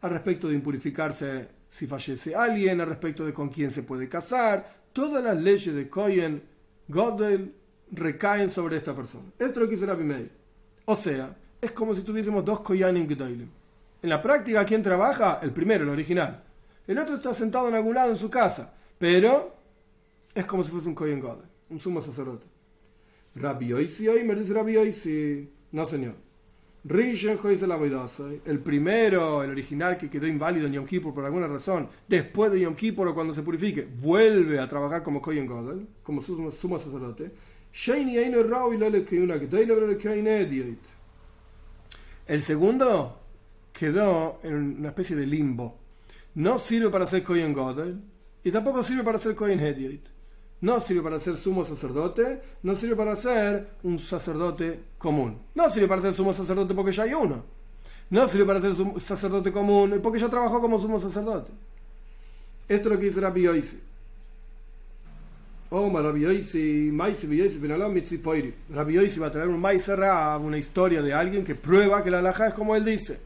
[0.01, 4.83] Al respecto de impurificarse si fallece alguien, al respecto de con quién se puede casar,
[4.92, 6.42] todas las leyes de Kohen
[6.88, 7.55] Godel
[7.93, 9.27] recaen sobre esta persona.
[9.39, 10.31] Esto es lo que hizo Rabbi Meir.
[10.87, 13.49] O sea, es como si tuviésemos dos Koyanim Gedolim.
[14.03, 15.39] En la práctica, ¿quién trabaja?
[15.43, 16.43] El primero, el original.
[16.87, 19.55] El otro está sentado en algún lado en su casa, pero
[20.35, 21.23] es como si fuese un Kohen
[21.71, 22.47] un sumo sacerdote.
[23.37, 25.49] Rabbi Oisi, me dice Rabbi Oisi.
[25.71, 26.15] No, señor.
[26.85, 32.61] El primero, el original que quedó inválido en Yom Kippur por alguna razón, después de
[32.61, 35.47] Yom Kippur o cuando se purifique, vuelve a trabajar como Kohen
[36.03, 37.31] como sumo sacerdote.
[42.27, 43.21] El segundo
[43.73, 45.79] quedó en una especie de limbo.
[46.35, 48.01] No sirve para ser Kohen Godel
[48.45, 50.07] y tampoco sirve para ser Kohen Hedioit
[50.63, 55.43] no sirve para ser sumo sacerdote, no sirve para ser un sacerdote común.
[55.57, 57.45] No sirve para ser sumo sacerdote porque ya hay uno.
[58.11, 61.51] No sirve para ser sacerdote común porque ya trabajó como sumo sacerdote.
[62.69, 63.81] Esto es lo que dice Rabbi Yoisi.
[65.75, 71.55] Oh, Rabbi Yoisi, Rabbi Yoisi va a traer un Maiserra, una historia de alguien que
[71.55, 73.19] prueba que la alhaja es como él dice.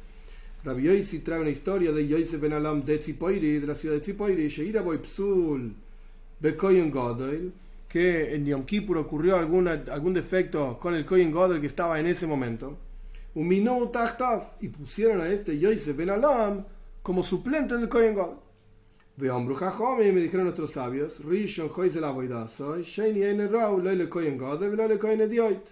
[0.62, 4.46] Rabbi trae una historia de Yoisi ben Alam de Tzipoiri, de la ciudad de Tzipoiri,
[4.46, 5.74] Sheira Boy Psul
[6.38, 7.52] Bekoyen Godel,
[7.88, 12.06] que en Yom Kippur ocurrió alguna, algún defecto con el Kohen Godel que estaba en
[12.06, 12.78] ese momento.
[13.34, 14.00] Un minuto
[14.60, 16.64] y pusieron a este Yosef Ben Alam
[17.02, 18.45] como suplente del Kohen Godel.
[19.18, 21.68] Y me dijeron nuestros sabios, Rishon
[24.38, 25.62] Godel, Edioit.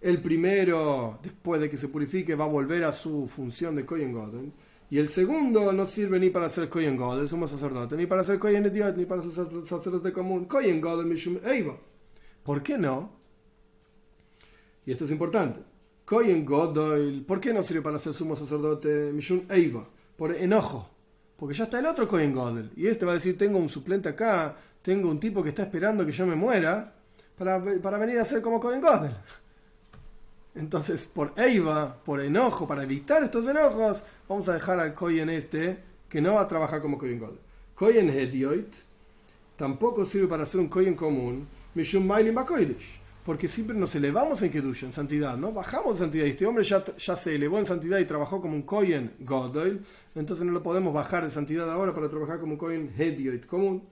[0.00, 4.12] El primero, después de que se purifique, va a volver a su función de Kohen
[4.12, 4.52] Godel
[4.88, 8.22] y el segundo no sirve ni para ser Kohen God, el sumo sacerdote, ni para
[8.22, 9.32] ser Kohen Idiot, ni para ser
[9.66, 10.44] sacerdote común.
[10.44, 11.76] Kohen God, Mishum Eiva.
[12.44, 13.10] ¿Por qué no?
[14.84, 15.60] Y esto es importante.
[16.04, 19.88] Kohen God, ¿por qué no sirve para ser sumo sacerdote Mishum Eiva?
[20.16, 20.88] Por enojo.
[21.36, 22.70] Porque ya está el otro Kohen Godel.
[22.76, 26.06] Y este va a decir, tengo un suplente acá, tengo un tipo que está esperando
[26.06, 26.94] que yo me muera
[27.36, 29.14] para, para venir a ser como Kohen Godel.
[30.54, 35.78] Entonces, por Eiva, por enojo, para evitar estos enojos, vamos a dejar al Koyen este
[36.08, 37.34] que no va a trabajar como Koyen God.
[37.74, 38.74] Koyen Hedioit
[39.56, 42.10] tampoco sirve para ser un Koyen común, Mishum
[43.26, 45.50] porque siempre nos elevamos en Kedusha, en santidad, ¿no?
[45.50, 46.26] Bajamos en santidad.
[46.26, 49.84] Y este hombre ya, se elevó en santidad y trabajó como un Koyen Godoil,
[50.14, 53.82] entonces no lo podemos bajar de santidad ahora para trabajar como un Koyen Hedioit común.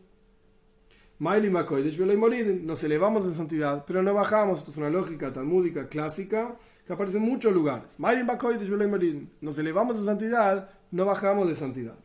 [1.19, 4.59] Nos elevamos en santidad, pero no bajamos.
[4.59, 7.97] Esto es una lógica talmúdica clásica que aparece en muchos lugares.
[7.99, 11.99] Nos elevamos en santidad, no bajamos de santidad.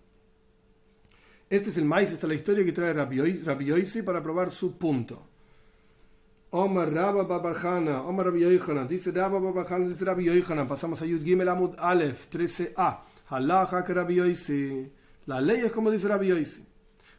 [1.47, 4.79] Este es el maíz, esta es la historia que trae Rabbi Yoisi para probar su
[4.79, 5.29] punto.
[6.51, 11.23] Omar Rabba Babarjana, Omar Rabbi Yoichanan, dice Rabba Babarjana, dice Rabbi Yoichanan, pasamos a Yud
[11.23, 14.91] Gimel Amud Aleph, 13a, Halacha que Rabbi Yoisi.
[15.27, 16.65] La ley es como dice Rabbi Yoisi.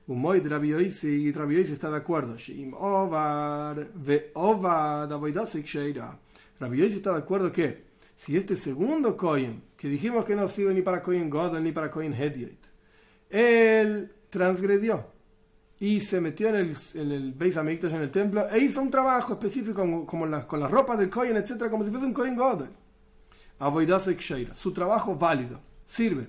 [0.08, 2.36] Umoid Rabbi Yoisi, y Rabbi Yoisi está de acuerdo.
[2.36, 6.18] Shim Ovar, Ve Ovad, Avoidasik Sheira.
[6.58, 7.84] Rabbi Yoisi está de acuerdo que
[8.16, 11.88] si este segundo coin, que dijimos que no sirve ni para coin Godel ni para
[11.88, 12.58] coin Hediot,
[13.30, 15.06] él transgredió
[15.82, 19.32] y se metió en el, en el Beis en el templo, e hizo un trabajo
[19.32, 22.68] específico como, la, con la ropa del coin, etc., como si fuese un coin Godel.
[23.58, 24.54] Avoidasek Sheira.
[24.54, 26.28] Su trabajo válido, sirve.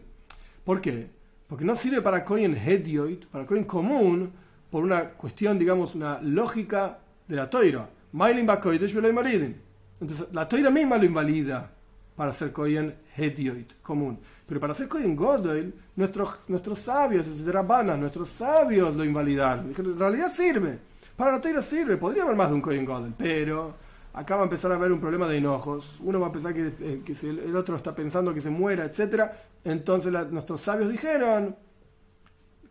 [0.63, 1.11] ¿Por qué?
[1.47, 4.31] Porque no sirve para coin Hedioid, para coin común,
[4.69, 7.89] por una cuestión, digamos, una lógica de la toira.
[8.13, 11.71] Entonces, la toira misma lo invalida
[12.21, 14.19] para ser Kohen Hedioid, común.
[14.45, 19.73] Pero para ser Kohen Godel, nuestros, nuestros sabios, Rabana, nuestros sabios lo invalidaron.
[19.75, 20.77] En realidad sirve.
[21.15, 21.97] Para la toira sirve.
[21.97, 23.73] Podría haber más de un Kohen Godel, pero
[24.13, 25.97] acá va a empezar a haber un problema de enojos.
[26.01, 29.31] Uno va a pensar que, eh, que el otro está pensando que se muera, etc.
[29.63, 31.55] Entonces nuestros sabios dijeron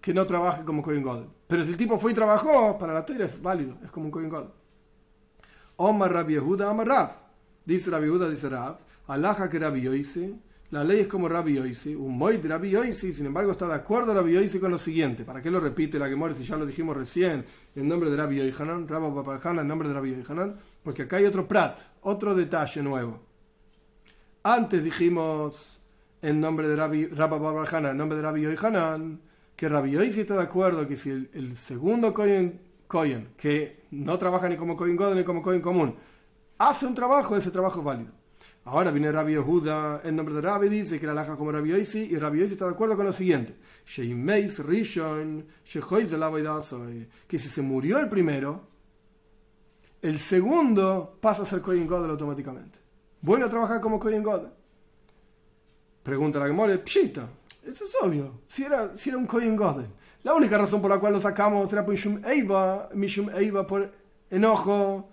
[0.01, 1.27] que no trabaje como Kohen Godel.
[1.49, 4.13] Pero si el tipo fue y trabajó, para la toira es válido, es como un
[4.13, 4.51] Kohen Godel.
[5.75, 7.11] Omar Rabbi Yehuda, Omar Rab.
[7.65, 8.90] Dice Rabbi Yehuda, dice Rab.
[9.11, 10.41] Alaja que Rabbi Yoisi.
[10.71, 11.97] La ley es como Rabbi Yoisi.
[11.97, 13.13] Un moid Rabbi Yoisi.
[13.13, 15.25] Sin embargo, está de acuerdo Rabbi Yoisi con lo siguiente.
[15.25, 17.45] ¿Para qué lo repite la que muere si ya lo dijimos recién
[17.75, 18.87] en nombre de Rabbi Yoichanan?
[18.87, 20.55] Rabbi Papajana en nombre de Rabbi Yoichanan.
[20.85, 23.21] Porque acá hay otro prat, otro detalle nuevo.
[24.45, 25.81] Antes dijimos
[26.23, 29.21] en nombre de Rabbi, Rabbi en nombre de Rabbi Yoichanan,
[29.57, 34.49] que Rabbi Yoisi está de acuerdo que si el, segundo Kohen Cohen, que no trabaja
[34.49, 35.97] ni como Cohen God ni como Cohen común,
[36.59, 38.20] hace un trabajo, ese trabajo es válido.
[38.71, 42.03] Ahora viene Rabbi Yehuda en nombre de Rabbi, dice que la laja como Rabbi Yoisi,
[42.03, 43.57] y Rabbi Yoisi está de acuerdo con lo siguiente:
[47.27, 48.69] que si se murió el primero,
[50.01, 52.79] el segundo pasa a ser Kohen Godel automáticamente.
[53.23, 54.53] Vuelve a trabajar como Kohen Godel.
[56.05, 57.29] Pregunta la Gemore, pshita,
[57.67, 59.89] eso es obvio, si era, si era un Kohen Godel.
[60.23, 63.91] La única razón por la cual lo sacamos era por Mishum Eiva, Mishum Eiva por
[64.31, 65.09] enojo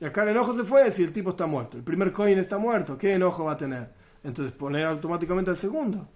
[0.00, 1.76] y acá el enojo se fue si el tipo está muerto.
[1.76, 2.96] El primer coin está muerto.
[2.96, 3.90] ¿Qué enojo va a tener?
[4.24, 6.08] Entonces poner automáticamente al segundo.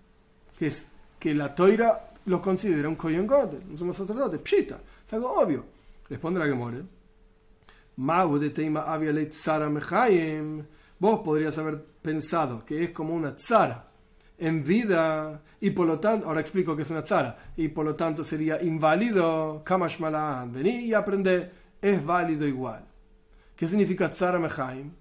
[0.59, 4.39] Que es que la toira lo considera un coin god, un sumo sacerdote.
[4.39, 4.81] Pshita.
[5.07, 5.67] Es algo obvio.
[6.09, 6.83] Responde la que muere.
[10.99, 13.89] Vos podrías haber pensado que es como una tzara
[14.39, 17.95] en vida y por lo tanto, ahora explico que es una tzara, y por lo
[17.95, 19.99] tanto sería inválido, kamash
[20.53, 22.85] vení y aprende, es válido igual.
[23.57, 24.93] ¿Qué significa Tzara Mehaim?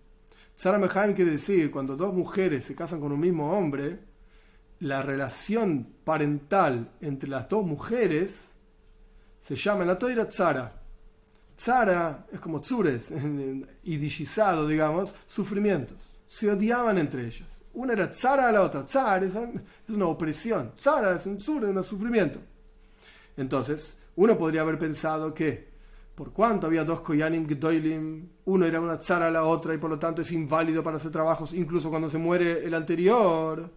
[0.56, 4.00] Tzara Mehaim quiere decir, cuando dos mujeres se casan con un mismo hombre,
[4.80, 8.54] la relación parental entre las dos mujeres
[9.39, 10.84] se llama en la toira Tzara.
[11.56, 13.12] Tzara es como tzures,
[13.84, 15.98] idishizado, digamos, sufrimientos.
[16.28, 17.60] Se odiaban entre ellas.
[17.74, 18.84] Una era tzara a la otra.
[18.86, 19.38] Tzara es,
[19.88, 20.74] una opresión.
[20.76, 22.39] Tzara es un tzure, un sufrimiento.
[23.38, 25.73] Entonces, uno podría haber pensado que
[26.15, 29.89] por cuanto había dos Koyanim Gdoilim, uno era una tzara a la otra y por
[29.89, 33.69] lo tanto es inválido para hacer trabajos incluso cuando se muere el anterior.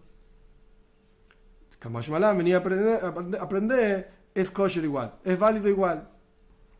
[1.79, 6.09] Kamash venía a aprender, es kosher igual, es válido igual.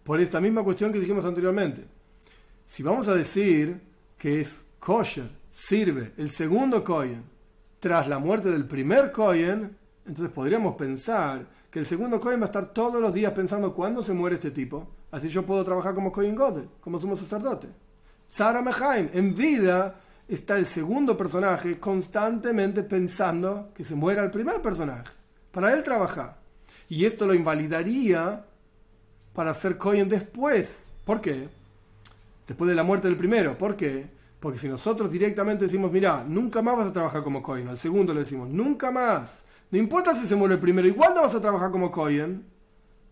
[0.03, 1.85] Por esta misma cuestión que dijimos anteriormente.
[2.65, 3.81] Si vamos a decir
[4.17, 7.23] que es kosher, sirve el segundo Koyen
[7.79, 12.47] tras la muerte del primer Koyen, entonces podríamos pensar que el segundo Kohen va a
[12.47, 16.11] estar todos los días pensando cuándo se muere este tipo Así yo puedo trabajar como
[16.11, 17.67] Kohen Godel, como sumo sacerdote.
[18.27, 19.95] Sara Mehaim, en vida
[20.27, 25.09] está el segundo personaje constantemente pensando que se muera el primer personaje,
[25.51, 26.37] para él trabajar.
[26.89, 28.45] Y esto lo invalidaría
[29.33, 30.87] para ser Kohen después.
[31.05, 31.49] ¿Por qué?
[32.47, 33.57] Después de la muerte del primero.
[33.57, 34.09] ¿Por qué?
[34.39, 38.13] Porque si nosotros directamente decimos, mira, nunca más vas a trabajar como Kohen, al segundo
[38.13, 39.45] le decimos, nunca más.
[39.71, 42.45] No importa si se muere el primero, igual no vas a trabajar como Kohen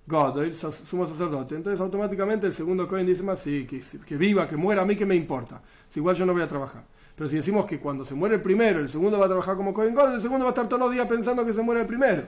[0.08, 1.56] God, sumo sacerdote.
[1.56, 5.06] Entonces automáticamente el segundo Cohen dice más, sí, que, viva, que muera, a mí que
[5.06, 5.62] me importa.
[5.90, 6.86] Si igual yo no voy a trabajar.
[7.16, 9.74] Pero si decimos que cuando se muere el primero, el segundo va a trabajar como
[9.74, 11.88] Cohen God, el segundo va a estar todos los días pensando que se muere el
[11.88, 12.24] primero.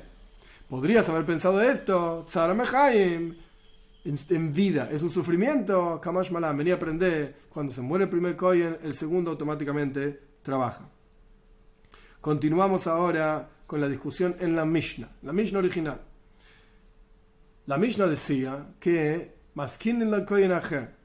[0.70, 3.36] Podrías haber pensado esto, Tzara Mehaim,
[4.06, 8.36] en, vida, es un sufrimiento, Kamash Malam, venía a aprender, cuando se muere el primer
[8.38, 10.90] Cohen, el segundo automáticamente trabaja.
[12.22, 16.02] Continuamos ahora con la discusión en la Mishnah, la Mishnah original.
[17.68, 19.34] La Mishnah decía que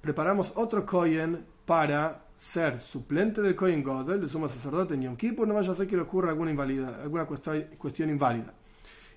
[0.00, 5.48] preparamos otro Kohen para ser suplente del Kohen Godel, el sumo sacerdote en Yom Kippur,
[5.48, 8.54] no vaya a ser que le ocurra alguna, invalida, alguna cuestión inválida.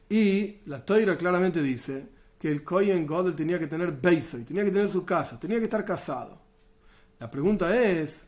[0.10, 2.08] Y la Toira claramente dice
[2.40, 5.66] que el Kohen Godel tenía que tener y tenía que tener su casa, tenía que
[5.66, 6.42] estar casado.
[7.20, 8.28] La pregunta es,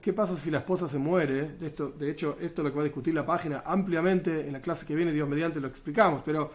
[0.00, 1.52] ¿qué pasa si la esposa se muere?
[1.52, 4.60] De, de hecho, esto es lo que va a discutir la página ampliamente en la
[4.60, 6.50] clase que viene, Dios mediante, lo explicamos, pero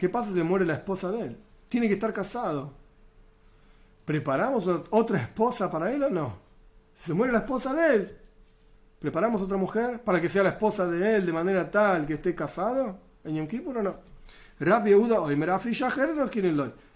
[0.00, 1.36] ¿Qué pasa si muere la esposa de él?
[1.68, 2.72] Tiene que estar casado.
[4.06, 6.38] ¿Preparamos otra esposa para él o no?
[6.94, 8.18] Si se muere la esposa de él,
[8.98, 12.34] ¿preparamos otra mujer para que sea la esposa de él de manera tal que esté
[12.34, 13.96] casado en Yom Kippur o no?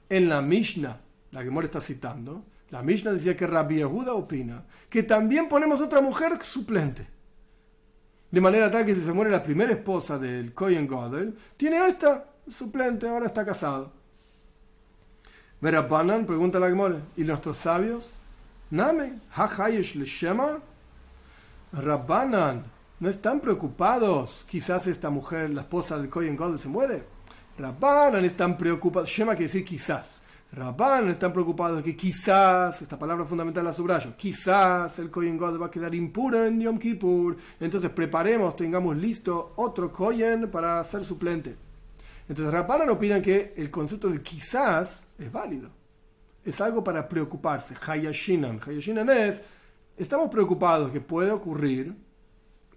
[0.08, 4.64] En la Mishnah, la que Mora está citando, la Mishnah decía que Rabbi Yehuda opina
[4.88, 7.06] que también ponemos otra mujer suplente.
[8.30, 12.30] De manera tal que si se muere la primera esposa del Kohen Godel, tiene esta
[12.48, 13.92] suplente, ahora está casado.
[15.60, 18.10] Verabanan, pregunta la Gemora, ¿y nuestros sabios?
[18.70, 20.60] Name, hahayesh shema.
[21.72, 22.64] Rabbanan,
[23.00, 24.44] ¿no están preocupados?
[24.48, 27.04] Quizás esta mujer, la esposa del Kohen God, se muere.
[27.58, 29.08] Rabbanan están preocupados.
[29.08, 30.22] Shema quiere decir quizás.
[30.52, 35.66] Rabbanan están preocupados que quizás, esta palabra fundamental la subrayo, quizás el Kohen God va
[35.66, 37.36] a quedar impuro en Yom Kippur.
[37.58, 41.56] Entonces preparemos, tengamos listo otro Kohen para ser suplente.
[42.28, 45.70] Entonces Rabbanan opinan que el concepto de quizás es válido.
[46.44, 47.74] Es algo para preocuparse.
[47.86, 48.60] Hayashinan.
[48.66, 49.42] Hayashinan es,
[49.96, 51.94] estamos preocupados que puede ocurrir,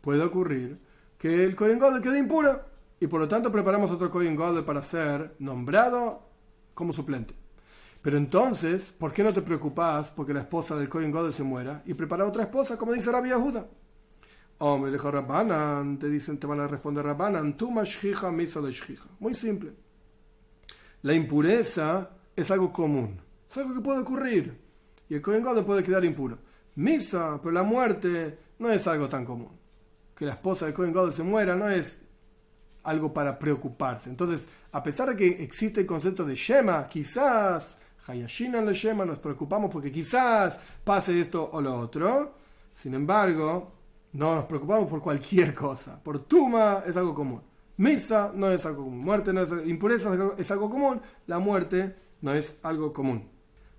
[0.01, 0.79] puede ocurrir,
[1.17, 2.61] que el Kohen Gadol quede impuro.
[2.99, 6.27] Y por lo tanto preparamos otro Kohen Gadol para ser nombrado
[6.73, 7.35] como suplente.
[8.01, 11.83] Pero entonces, ¿por qué no te preocupas porque la esposa del Kohen Gadol se muera
[11.85, 13.67] y prepara otra esposa, como dice Rabbi Yehuda?
[14.59, 18.73] Me dijo Rabbanan, te dicen, te van a responder Rabbanan, tu mashjija, misa de
[19.19, 19.73] Muy simple.
[21.03, 24.59] La impureza es algo común, es algo que puede ocurrir.
[25.09, 26.39] Y el Kohen puede quedar impuro.
[26.75, 29.57] Misa, pero la muerte no es algo tan común.
[30.15, 32.01] Que la esposa de Cohen Gadol se muera no es
[32.83, 34.09] algo para preocuparse.
[34.09, 37.77] Entonces, a pesar de que existe el concepto de Shema, quizás,
[38.07, 42.35] Hayashinan le Shema, nos preocupamos porque quizás pase esto o lo otro.
[42.73, 43.76] Sin embargo,
[44.17, 46.01] no nos preocupamos por cualquier cosa.
[46.01, 47.39] Por Tuma es algo común.
[47.77, 48.99] Misa no es algo común.
[48.99, 50.99] Muerte no es impureza es algo común.
[51.27, 53.29] La muerte no es algo común.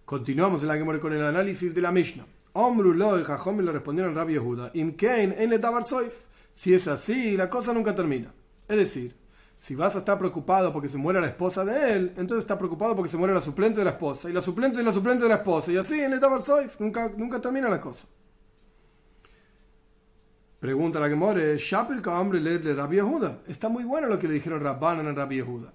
[0.05, 2.25] Continuamos en la que con el análisis de la Mishnah.
[2.53, 4.71] Omru lo y Jajom lo respondieron Rabbi Yehuda.
[4.75, 4.95] en
[5.51, 5.61] le
[6.53, 8.33] Si es así, la cosa nunca termina.
[8.69, 9.17] Es decir,
[9.59, 12.95] si vas a estar preocupado porque se muera la esposa de él, entonces está preocupado
[12.95, 15.31] porque se muere la suplente de la esposa, y la suplente de la suplente de
[15.31, 18.07] la esposa, y así en el Soif, nunca, nunca termina la cosa.
[20.61, 23.43] Pregunta la que more, Shapir hombre leerle Rabbi Yehuda.
[23.47, 25.73] Está muy bueno lo que le dijeron Rabbanan a Rabbi Yehuda.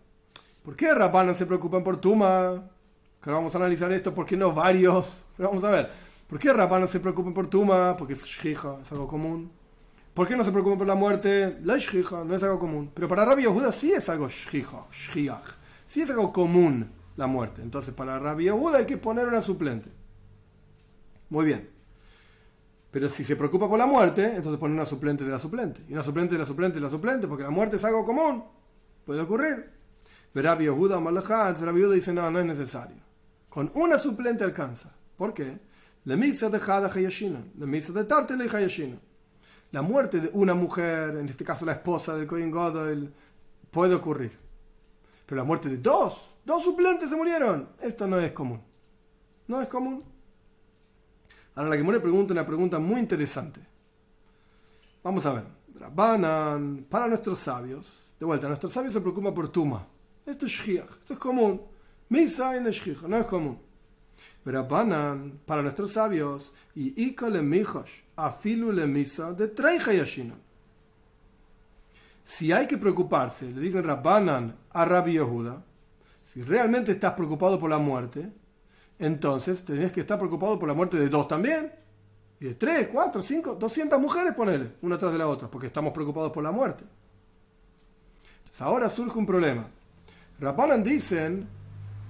[0.61, 2.69] ¿Por qué Rabbanan se preocupan por Tuma?
[3.21, 5.23] Que vamos a analizar esto, ¿por qué no varios?
[5.37, 5.89] Pero vamos a ver,
[6.27, 7.95] ¿por qué Rabbanan se preocupan por Tuma?
[7.95, 9.51] Porque es Shija, es algo común.
[10.13, 11.57] ¿Por qué no se preocupa por la muerte?
[11.63, 12.91] La shija no es algo común.
[12.93, 14.85] Pero para Rabbi Yehuda sí es algo shija,
[15.87, 17.63] Sí es algo común la muerte.
[17.63, 19.89] Entonces para Rabbi Yehuda hay que poner una suplente.
[21.29, 21.72] Muy bien.
[22.93, 25.81] Pero si se preocupa por la muerte, entonces pone una suplente de la suplente.
[25.89, 28.45] Y una suplente de la suplente de la suplente, porque la muerte es algo común.
[29.03, 29.71] Puede ocurrir.
[30.31, 32.97] Pero Rabbi Yehuda Rabbi Yehuda dice, no, no es necesario.
[33.49, 34.93] Con una suplente alcanza.
[35.17, 35.59] ¿Por qué?
[36.05, 37.43] La misa de Hada Hayashina.
[37.57, 38.99] La misa de Tartele Hayashina
[39.73, 43.11] la muerte de una mujer, en este caso la esposa del Kohen Godel,
[43.71, 44.37] puede ocurrir.
[45.25, 47.69] Pero la muerte de dos, dos suplentes se murieron.
[47.81, 48.61] Esto no es común.
[49.47, 50.03] No es común.
[51.55, 53.61] Ahora la que muere pregunta una pregunta muy interesante.
[55.03, 55.43] Vamos a ver.
[56.89, 57.87] para nuestros sabios,
[58.19, 59.85] de vuelta, nuestros sabios se preocupan por Tuma.
[60.25, 61.61] Esto es Shchiach, esto es común.
[62.09, 63.59] Misa en Shchiach, no es común.
[64.45, 70.41] Rabbanan, para nuestros sabios, y Ikale Mijosh, Afilu le Misa, de Treija Yashinan.
[72.23, 75.63] Si hay que preocuparse, le dicen Rabbanan a Rabbi Yehuda,
[76.23, 78.31] si realmente estás preocupado por la muerte,
[79.03, 81.73] entonces tenés que estar preocupado por la muerte de dos también.
[82.39, 85.91] Y de tres, cuatro, cinco, doscientas mujeres ponele, una tras de la otra, porque estamos
[85.93, 86.85] preocupados por la muerte.
[88.37, 89.67] Entonces ahora surge un problema.
[90.39, 91.47] Rabbanan dicen,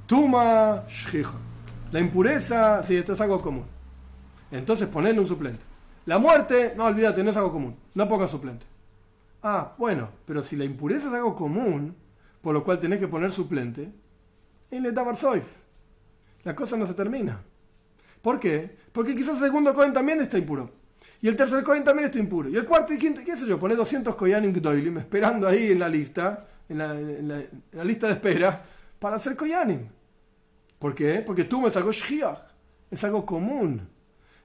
[0.05, 1.33] Tuma Shchija.
[1.91, 3.65] La impureza, sí, esto es algo común.
[4.51, 5.63] Entonces ponerle un suplente.
[6.05, 7.75] La muerte, no olvídate, no es algo común.
[7.95, 8.65] No pongas suplente.
[9.41, 11.95] Ah, bueno, pero si la impureza es algo común,
[12.41, 13.91] por lo cual tenés que poner suplente,
[14.69, 15.62] en Soif.
[16.43, 17.41] La cosa no se termina.
[18.21, 18.77] ¿Por qué?
[18.91, 20.71] Porque quizás el segundo Cohen también está impuro.
[21.21, 22.49] Y el tercer Cohen también está impuro.
[22.49, 25.79] Y el cuarto y quinto, qué sé yo, poner 200 Koyanim Gdoilim esperando ahí en
[25.79, 28.61] la lista, en la, lista de espera,
[28.99, 29.87] para hacer Koyanim.
[30.79, 31.23] ¿Por qué?
[31.25, 32.39] Porque tú me sacó Shchiach.
[32.91, 33.87] Es algo común.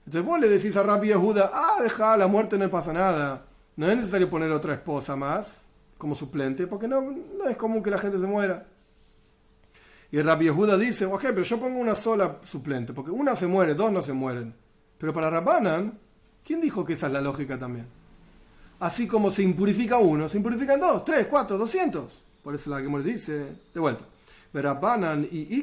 [0.06, 3.44] Entonces vos le decís a Rabbi Yehuda, ah, deja, la muerte no pasa nada.
[3.76, 5.68] No es necesario poner otra esposa más
[5.98, 8.66] como suplente, porque no, no es común que la gente se muera.
[10.10, 13.74] Y Rabbi Yehuda dice, ok, pero yo pongo una sola suplente, porque una se muere,
[13.74, 14.54] dos no se mueren.
[14.96, 15.98] Pero para Rabbanan,
[16.44, 17.86] ¿quién dijo que esa es la lógica también?
[18.80, 22.22] Así como se impurifica uno, se impurifican dos, tres, cuatro, doscientos.
[22.42, 24.04] Por eso la que me dice, de vuelta
[24.50, 25.62] y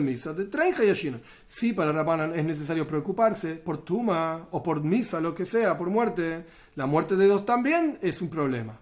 [0.00, 5.44] Misa de Si para Rabbanan es necesario preocuparse por Tuma o por Misa, lo que
[5.44, 6.44] sea, por muerte,
[6.76, 8.78] la muerte de dos también es un problema.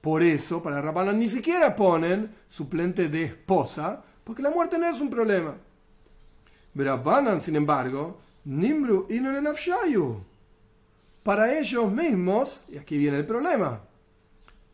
[0.00, 5.00] Por eso, para Rabbanan ni siquiera ponen suplente de esposa, porque la muerte no es
[5.00, 5.56] un problema.
[6.74, 10.22] Rabbanan, sin embargo, Nimru Inorenafshayu.
[11.22, 13.82] Para ellos mismos, y aquí viene el problema,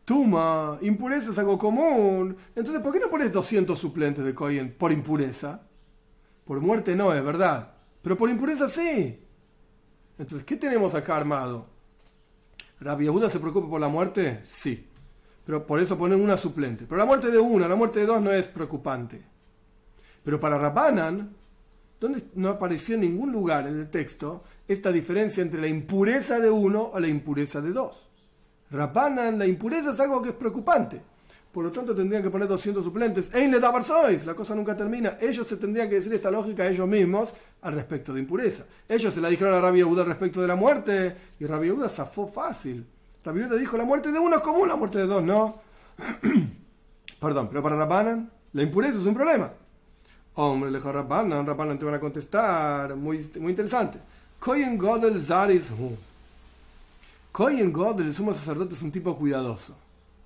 [0.05, 2.37] Tuma, impureza es algo común.
[2.55, 5.63] Entonces, ¿por qué no pones 200 suplentes de Cohen por impureza?
[6.45, 7.73] Por muerte no, es verdad.
[8.03, 9.19] Pero por impureza sí.
[10.19, 11.67] Entonces, ¿qué tenemos acá armado?
[12.79, 14.43] ¿Rabbi Yehuda se preocupa por la muerte?
[14.45, 14.87] Sí.
[15.45, 16.85] Pero por eso ponen una suplente.
[16.87, 19.21] Pero la muerte de una, la muerte de dos no es preocupante.
[20.23, 21.35] Pero para Rabbanan,
[21.99, 26.49] donde no apareció en ningún lugar en el texto esta diferencia entre la impureza de
[26.49, 28.09] uno o la impureza de dos.
[28.71, 31.01] Rapanan, la impureza es algo que es preocupante.
[31.51, 33.33] Por lo tanto, tendrían que poner 200 suplentes.
[33.33, 35.17] Ein le la cosa nunca termina.
[35.21, 38.65] Ellos se tendrían que decir esta lógica a ellos mismos al respecto de impureza.
[38.89, 42.27] Ellos se la dijeron a Rabbi Yehuda respecto de la muerte y Rabbi Yehuda zafó
[42.27, 42.85] fácil.
[43.25, 45.61] Rabbi Yehuda dijo: la muerte de uno es común, la muerte de dos no.
[47.19, 49.51] Perdón, pero para Rapanan, la impureza es un problema.
[50.35, 52.95] Hombre, le dijo Rapanan, Rapanan te van a contestar.
[52.95, 53.99] Muy, interesante.
[54.39, 55.71] Koyen Godel Zaris
[57.35, 59.75] Kohen God, el sumo sacerdote, es un tipo cuidadoso.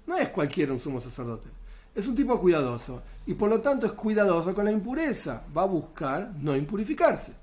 [0.06, 1.48] No es cualquiera un sumo sacerdote.
[1.96, 3.02] Es un tipo cuidadoso.
[3.26, 5.42] Y por lo tanto es cuidadoso con la impureza.
[5.58, 7.34] Va a buscar no impurificarse.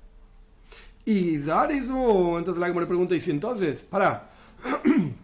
[1.03, 4.29] Y Zarizu, entonces la que me pregunta, si entonces, para,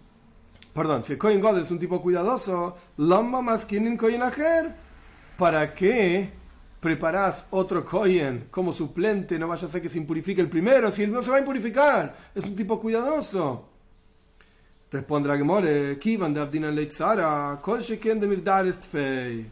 [0.74, 4.76] perdón, si el Kohen God es un tipo cuidadoso, Lama más Kohen Ajer,
[5.38, 6.32] ¿para qué
[6.80, 9.38] preparás otro Kohen como suplente?
[9.38, 11.41] No vaya a ser que se impurifique el primero, si él no se va a
[11.41, 13.69] impurificar, es un tipo cuidadoso.
[14.91, 19.49] Responde la Gemore, Kivan de Leitzara, Kol Sheken de Misdarest Fei.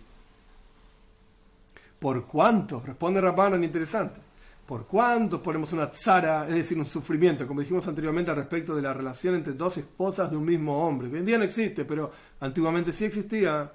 [2.00, 2.82] ¿Por cuánto?
[2.86, 4.31] Responde Rabbanan, interesante
[4.66, 8.82] por cuánto ponemos una tzara, es decir, un sufrimiento, como dijimos anteriormente al respecto de
[8.82, 12.12] la relación entre dos esposas de un mismo hombre, hoy en día no existe, pero
[12.40, 13.72] antiguamente sí existía,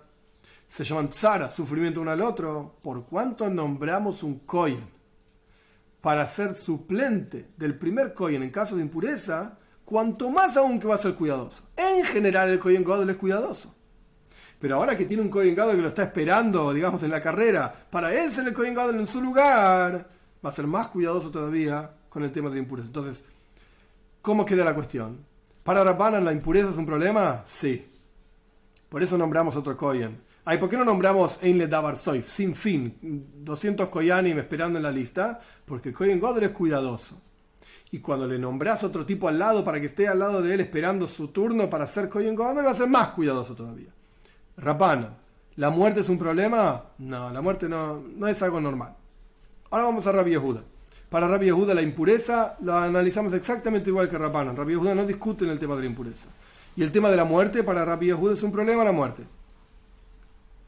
[0.67, 4.97] se llaman tzara, sufrimiento uno al otro, por cuánto nombramos un kohen
[6.01, 10.95] para ser suplente del primer kohen en caso de impureza, cuanto más aún que va
[10.95, 11.65] a ser cuidadoso.
[11.77, 13.75] En general el kohen godel es cuidadoso.
[14.59, 17.73] Pero ahora que tiene un kohen gadol que lo está esperando, digamos, en la carrera,
[17.91, 20.09] para él ser el kohen gadol en su lugar,
[20.47, 22.87] va a ser más cuidadoso todavía con el tema de la impureza.
[22.87, 23.25] Entonces,
[24.23, 25.19] ¿cómo queda la cuestión?
[25.65, 27.43] ¿Para Rabbanan la impureza es un problema?
[27.45, 27.85] Sí.
[28.89, 30.21] Por eso nombramos otro Koyen.
[30.45, 32.31] Ay, ¿por qué no nombramos Einle Dabar Soif?
[32.31, 32.97] Sin fin.
[33.43, 35.41] 200 Koyanim esperando en la lista.
[35.65, 37.21] Porque el Koyen Godel es cuidadoso.
[37.91, 40.61] Y cuando le nombras otro tipo al lado para que esté al lado de él
[40.61, 43.91] esperando su turno para ser Koyen Godel, va a ser más cuidadoso todavía.
[44.59, 45.17] Rabbanan,
[45.57, 46.85] ¿la muerte es un problema?
[46.99, 48.95] No, la muerte no, no es algo normal.
[49.71, 50.63] Ahora vamos a Rabbi Yehuda.
[51.09, 54.57] Para Rabbi Yehuda la impureza la analizamos exactamente igual que Rabbanan.
[54.57, 56.29] Rabbi Yehuda no discute en el tema de la impureza.
[56.77, 59.25] Y el tema de la muerte, para Rabbi Yehuda es un problema la muerte.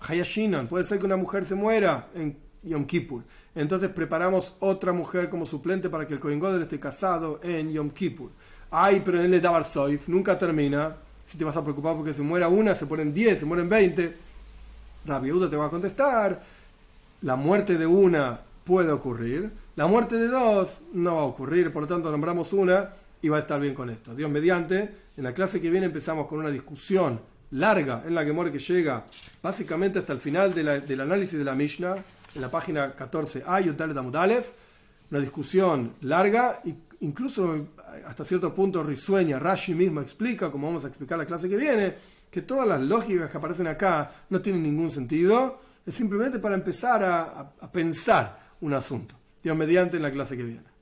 [0.00, 3.24] Hayashinan, puede ser que una mujer se muera en Yom Kippur.
[3.54, 7.90] Entonces preparamos otra mujer como suplente para que el Kohen Godel esté casado en Yom
[7.90, 8.30] Kippur.
[8.70, 10.96] Ay, pero en el Dabar Soif nunca termina.
[11.26, 14.16] Si te vas a preocupar porque se muera una, se ponen 10, se mueren 20.
[15.04, 16.42] Rabbi Yehuda te va a contestar.
[17.22, 19.50] La muerte de una puede ocurrir.
[19.76, 22.90] La muerte de dos no va a ocurrir, por lo tanto nombramos una
[23.22, 24.14] y va a estar bien con esto.
[24.14, 27.18] Dios mediante, en la clase que viene empezamos con una discusión
[27.52, 29.06] larga en la que muere que llega
[29.42, 31.96] básicamente hasta el final del análisis de la Mishnah,
[32.34, 34.44] en la página 14a, Yotalet Amudalev,
[35.10, 37.68] una discusión larga e incluso
[38.06, 39.38] hasta cierto punto risueña.
[39.38, 41.94] Rashi mismo explica, como vamos a explicar la clase que viene,
[42.30, 47.02] que todas las lógicas que aparecen acá no tienen ningún sentido, es simplemente para empezar
[47.02, 49.14] a pensar un asunto.
[49.42, 50.77] Dios mediante en la clase que viene.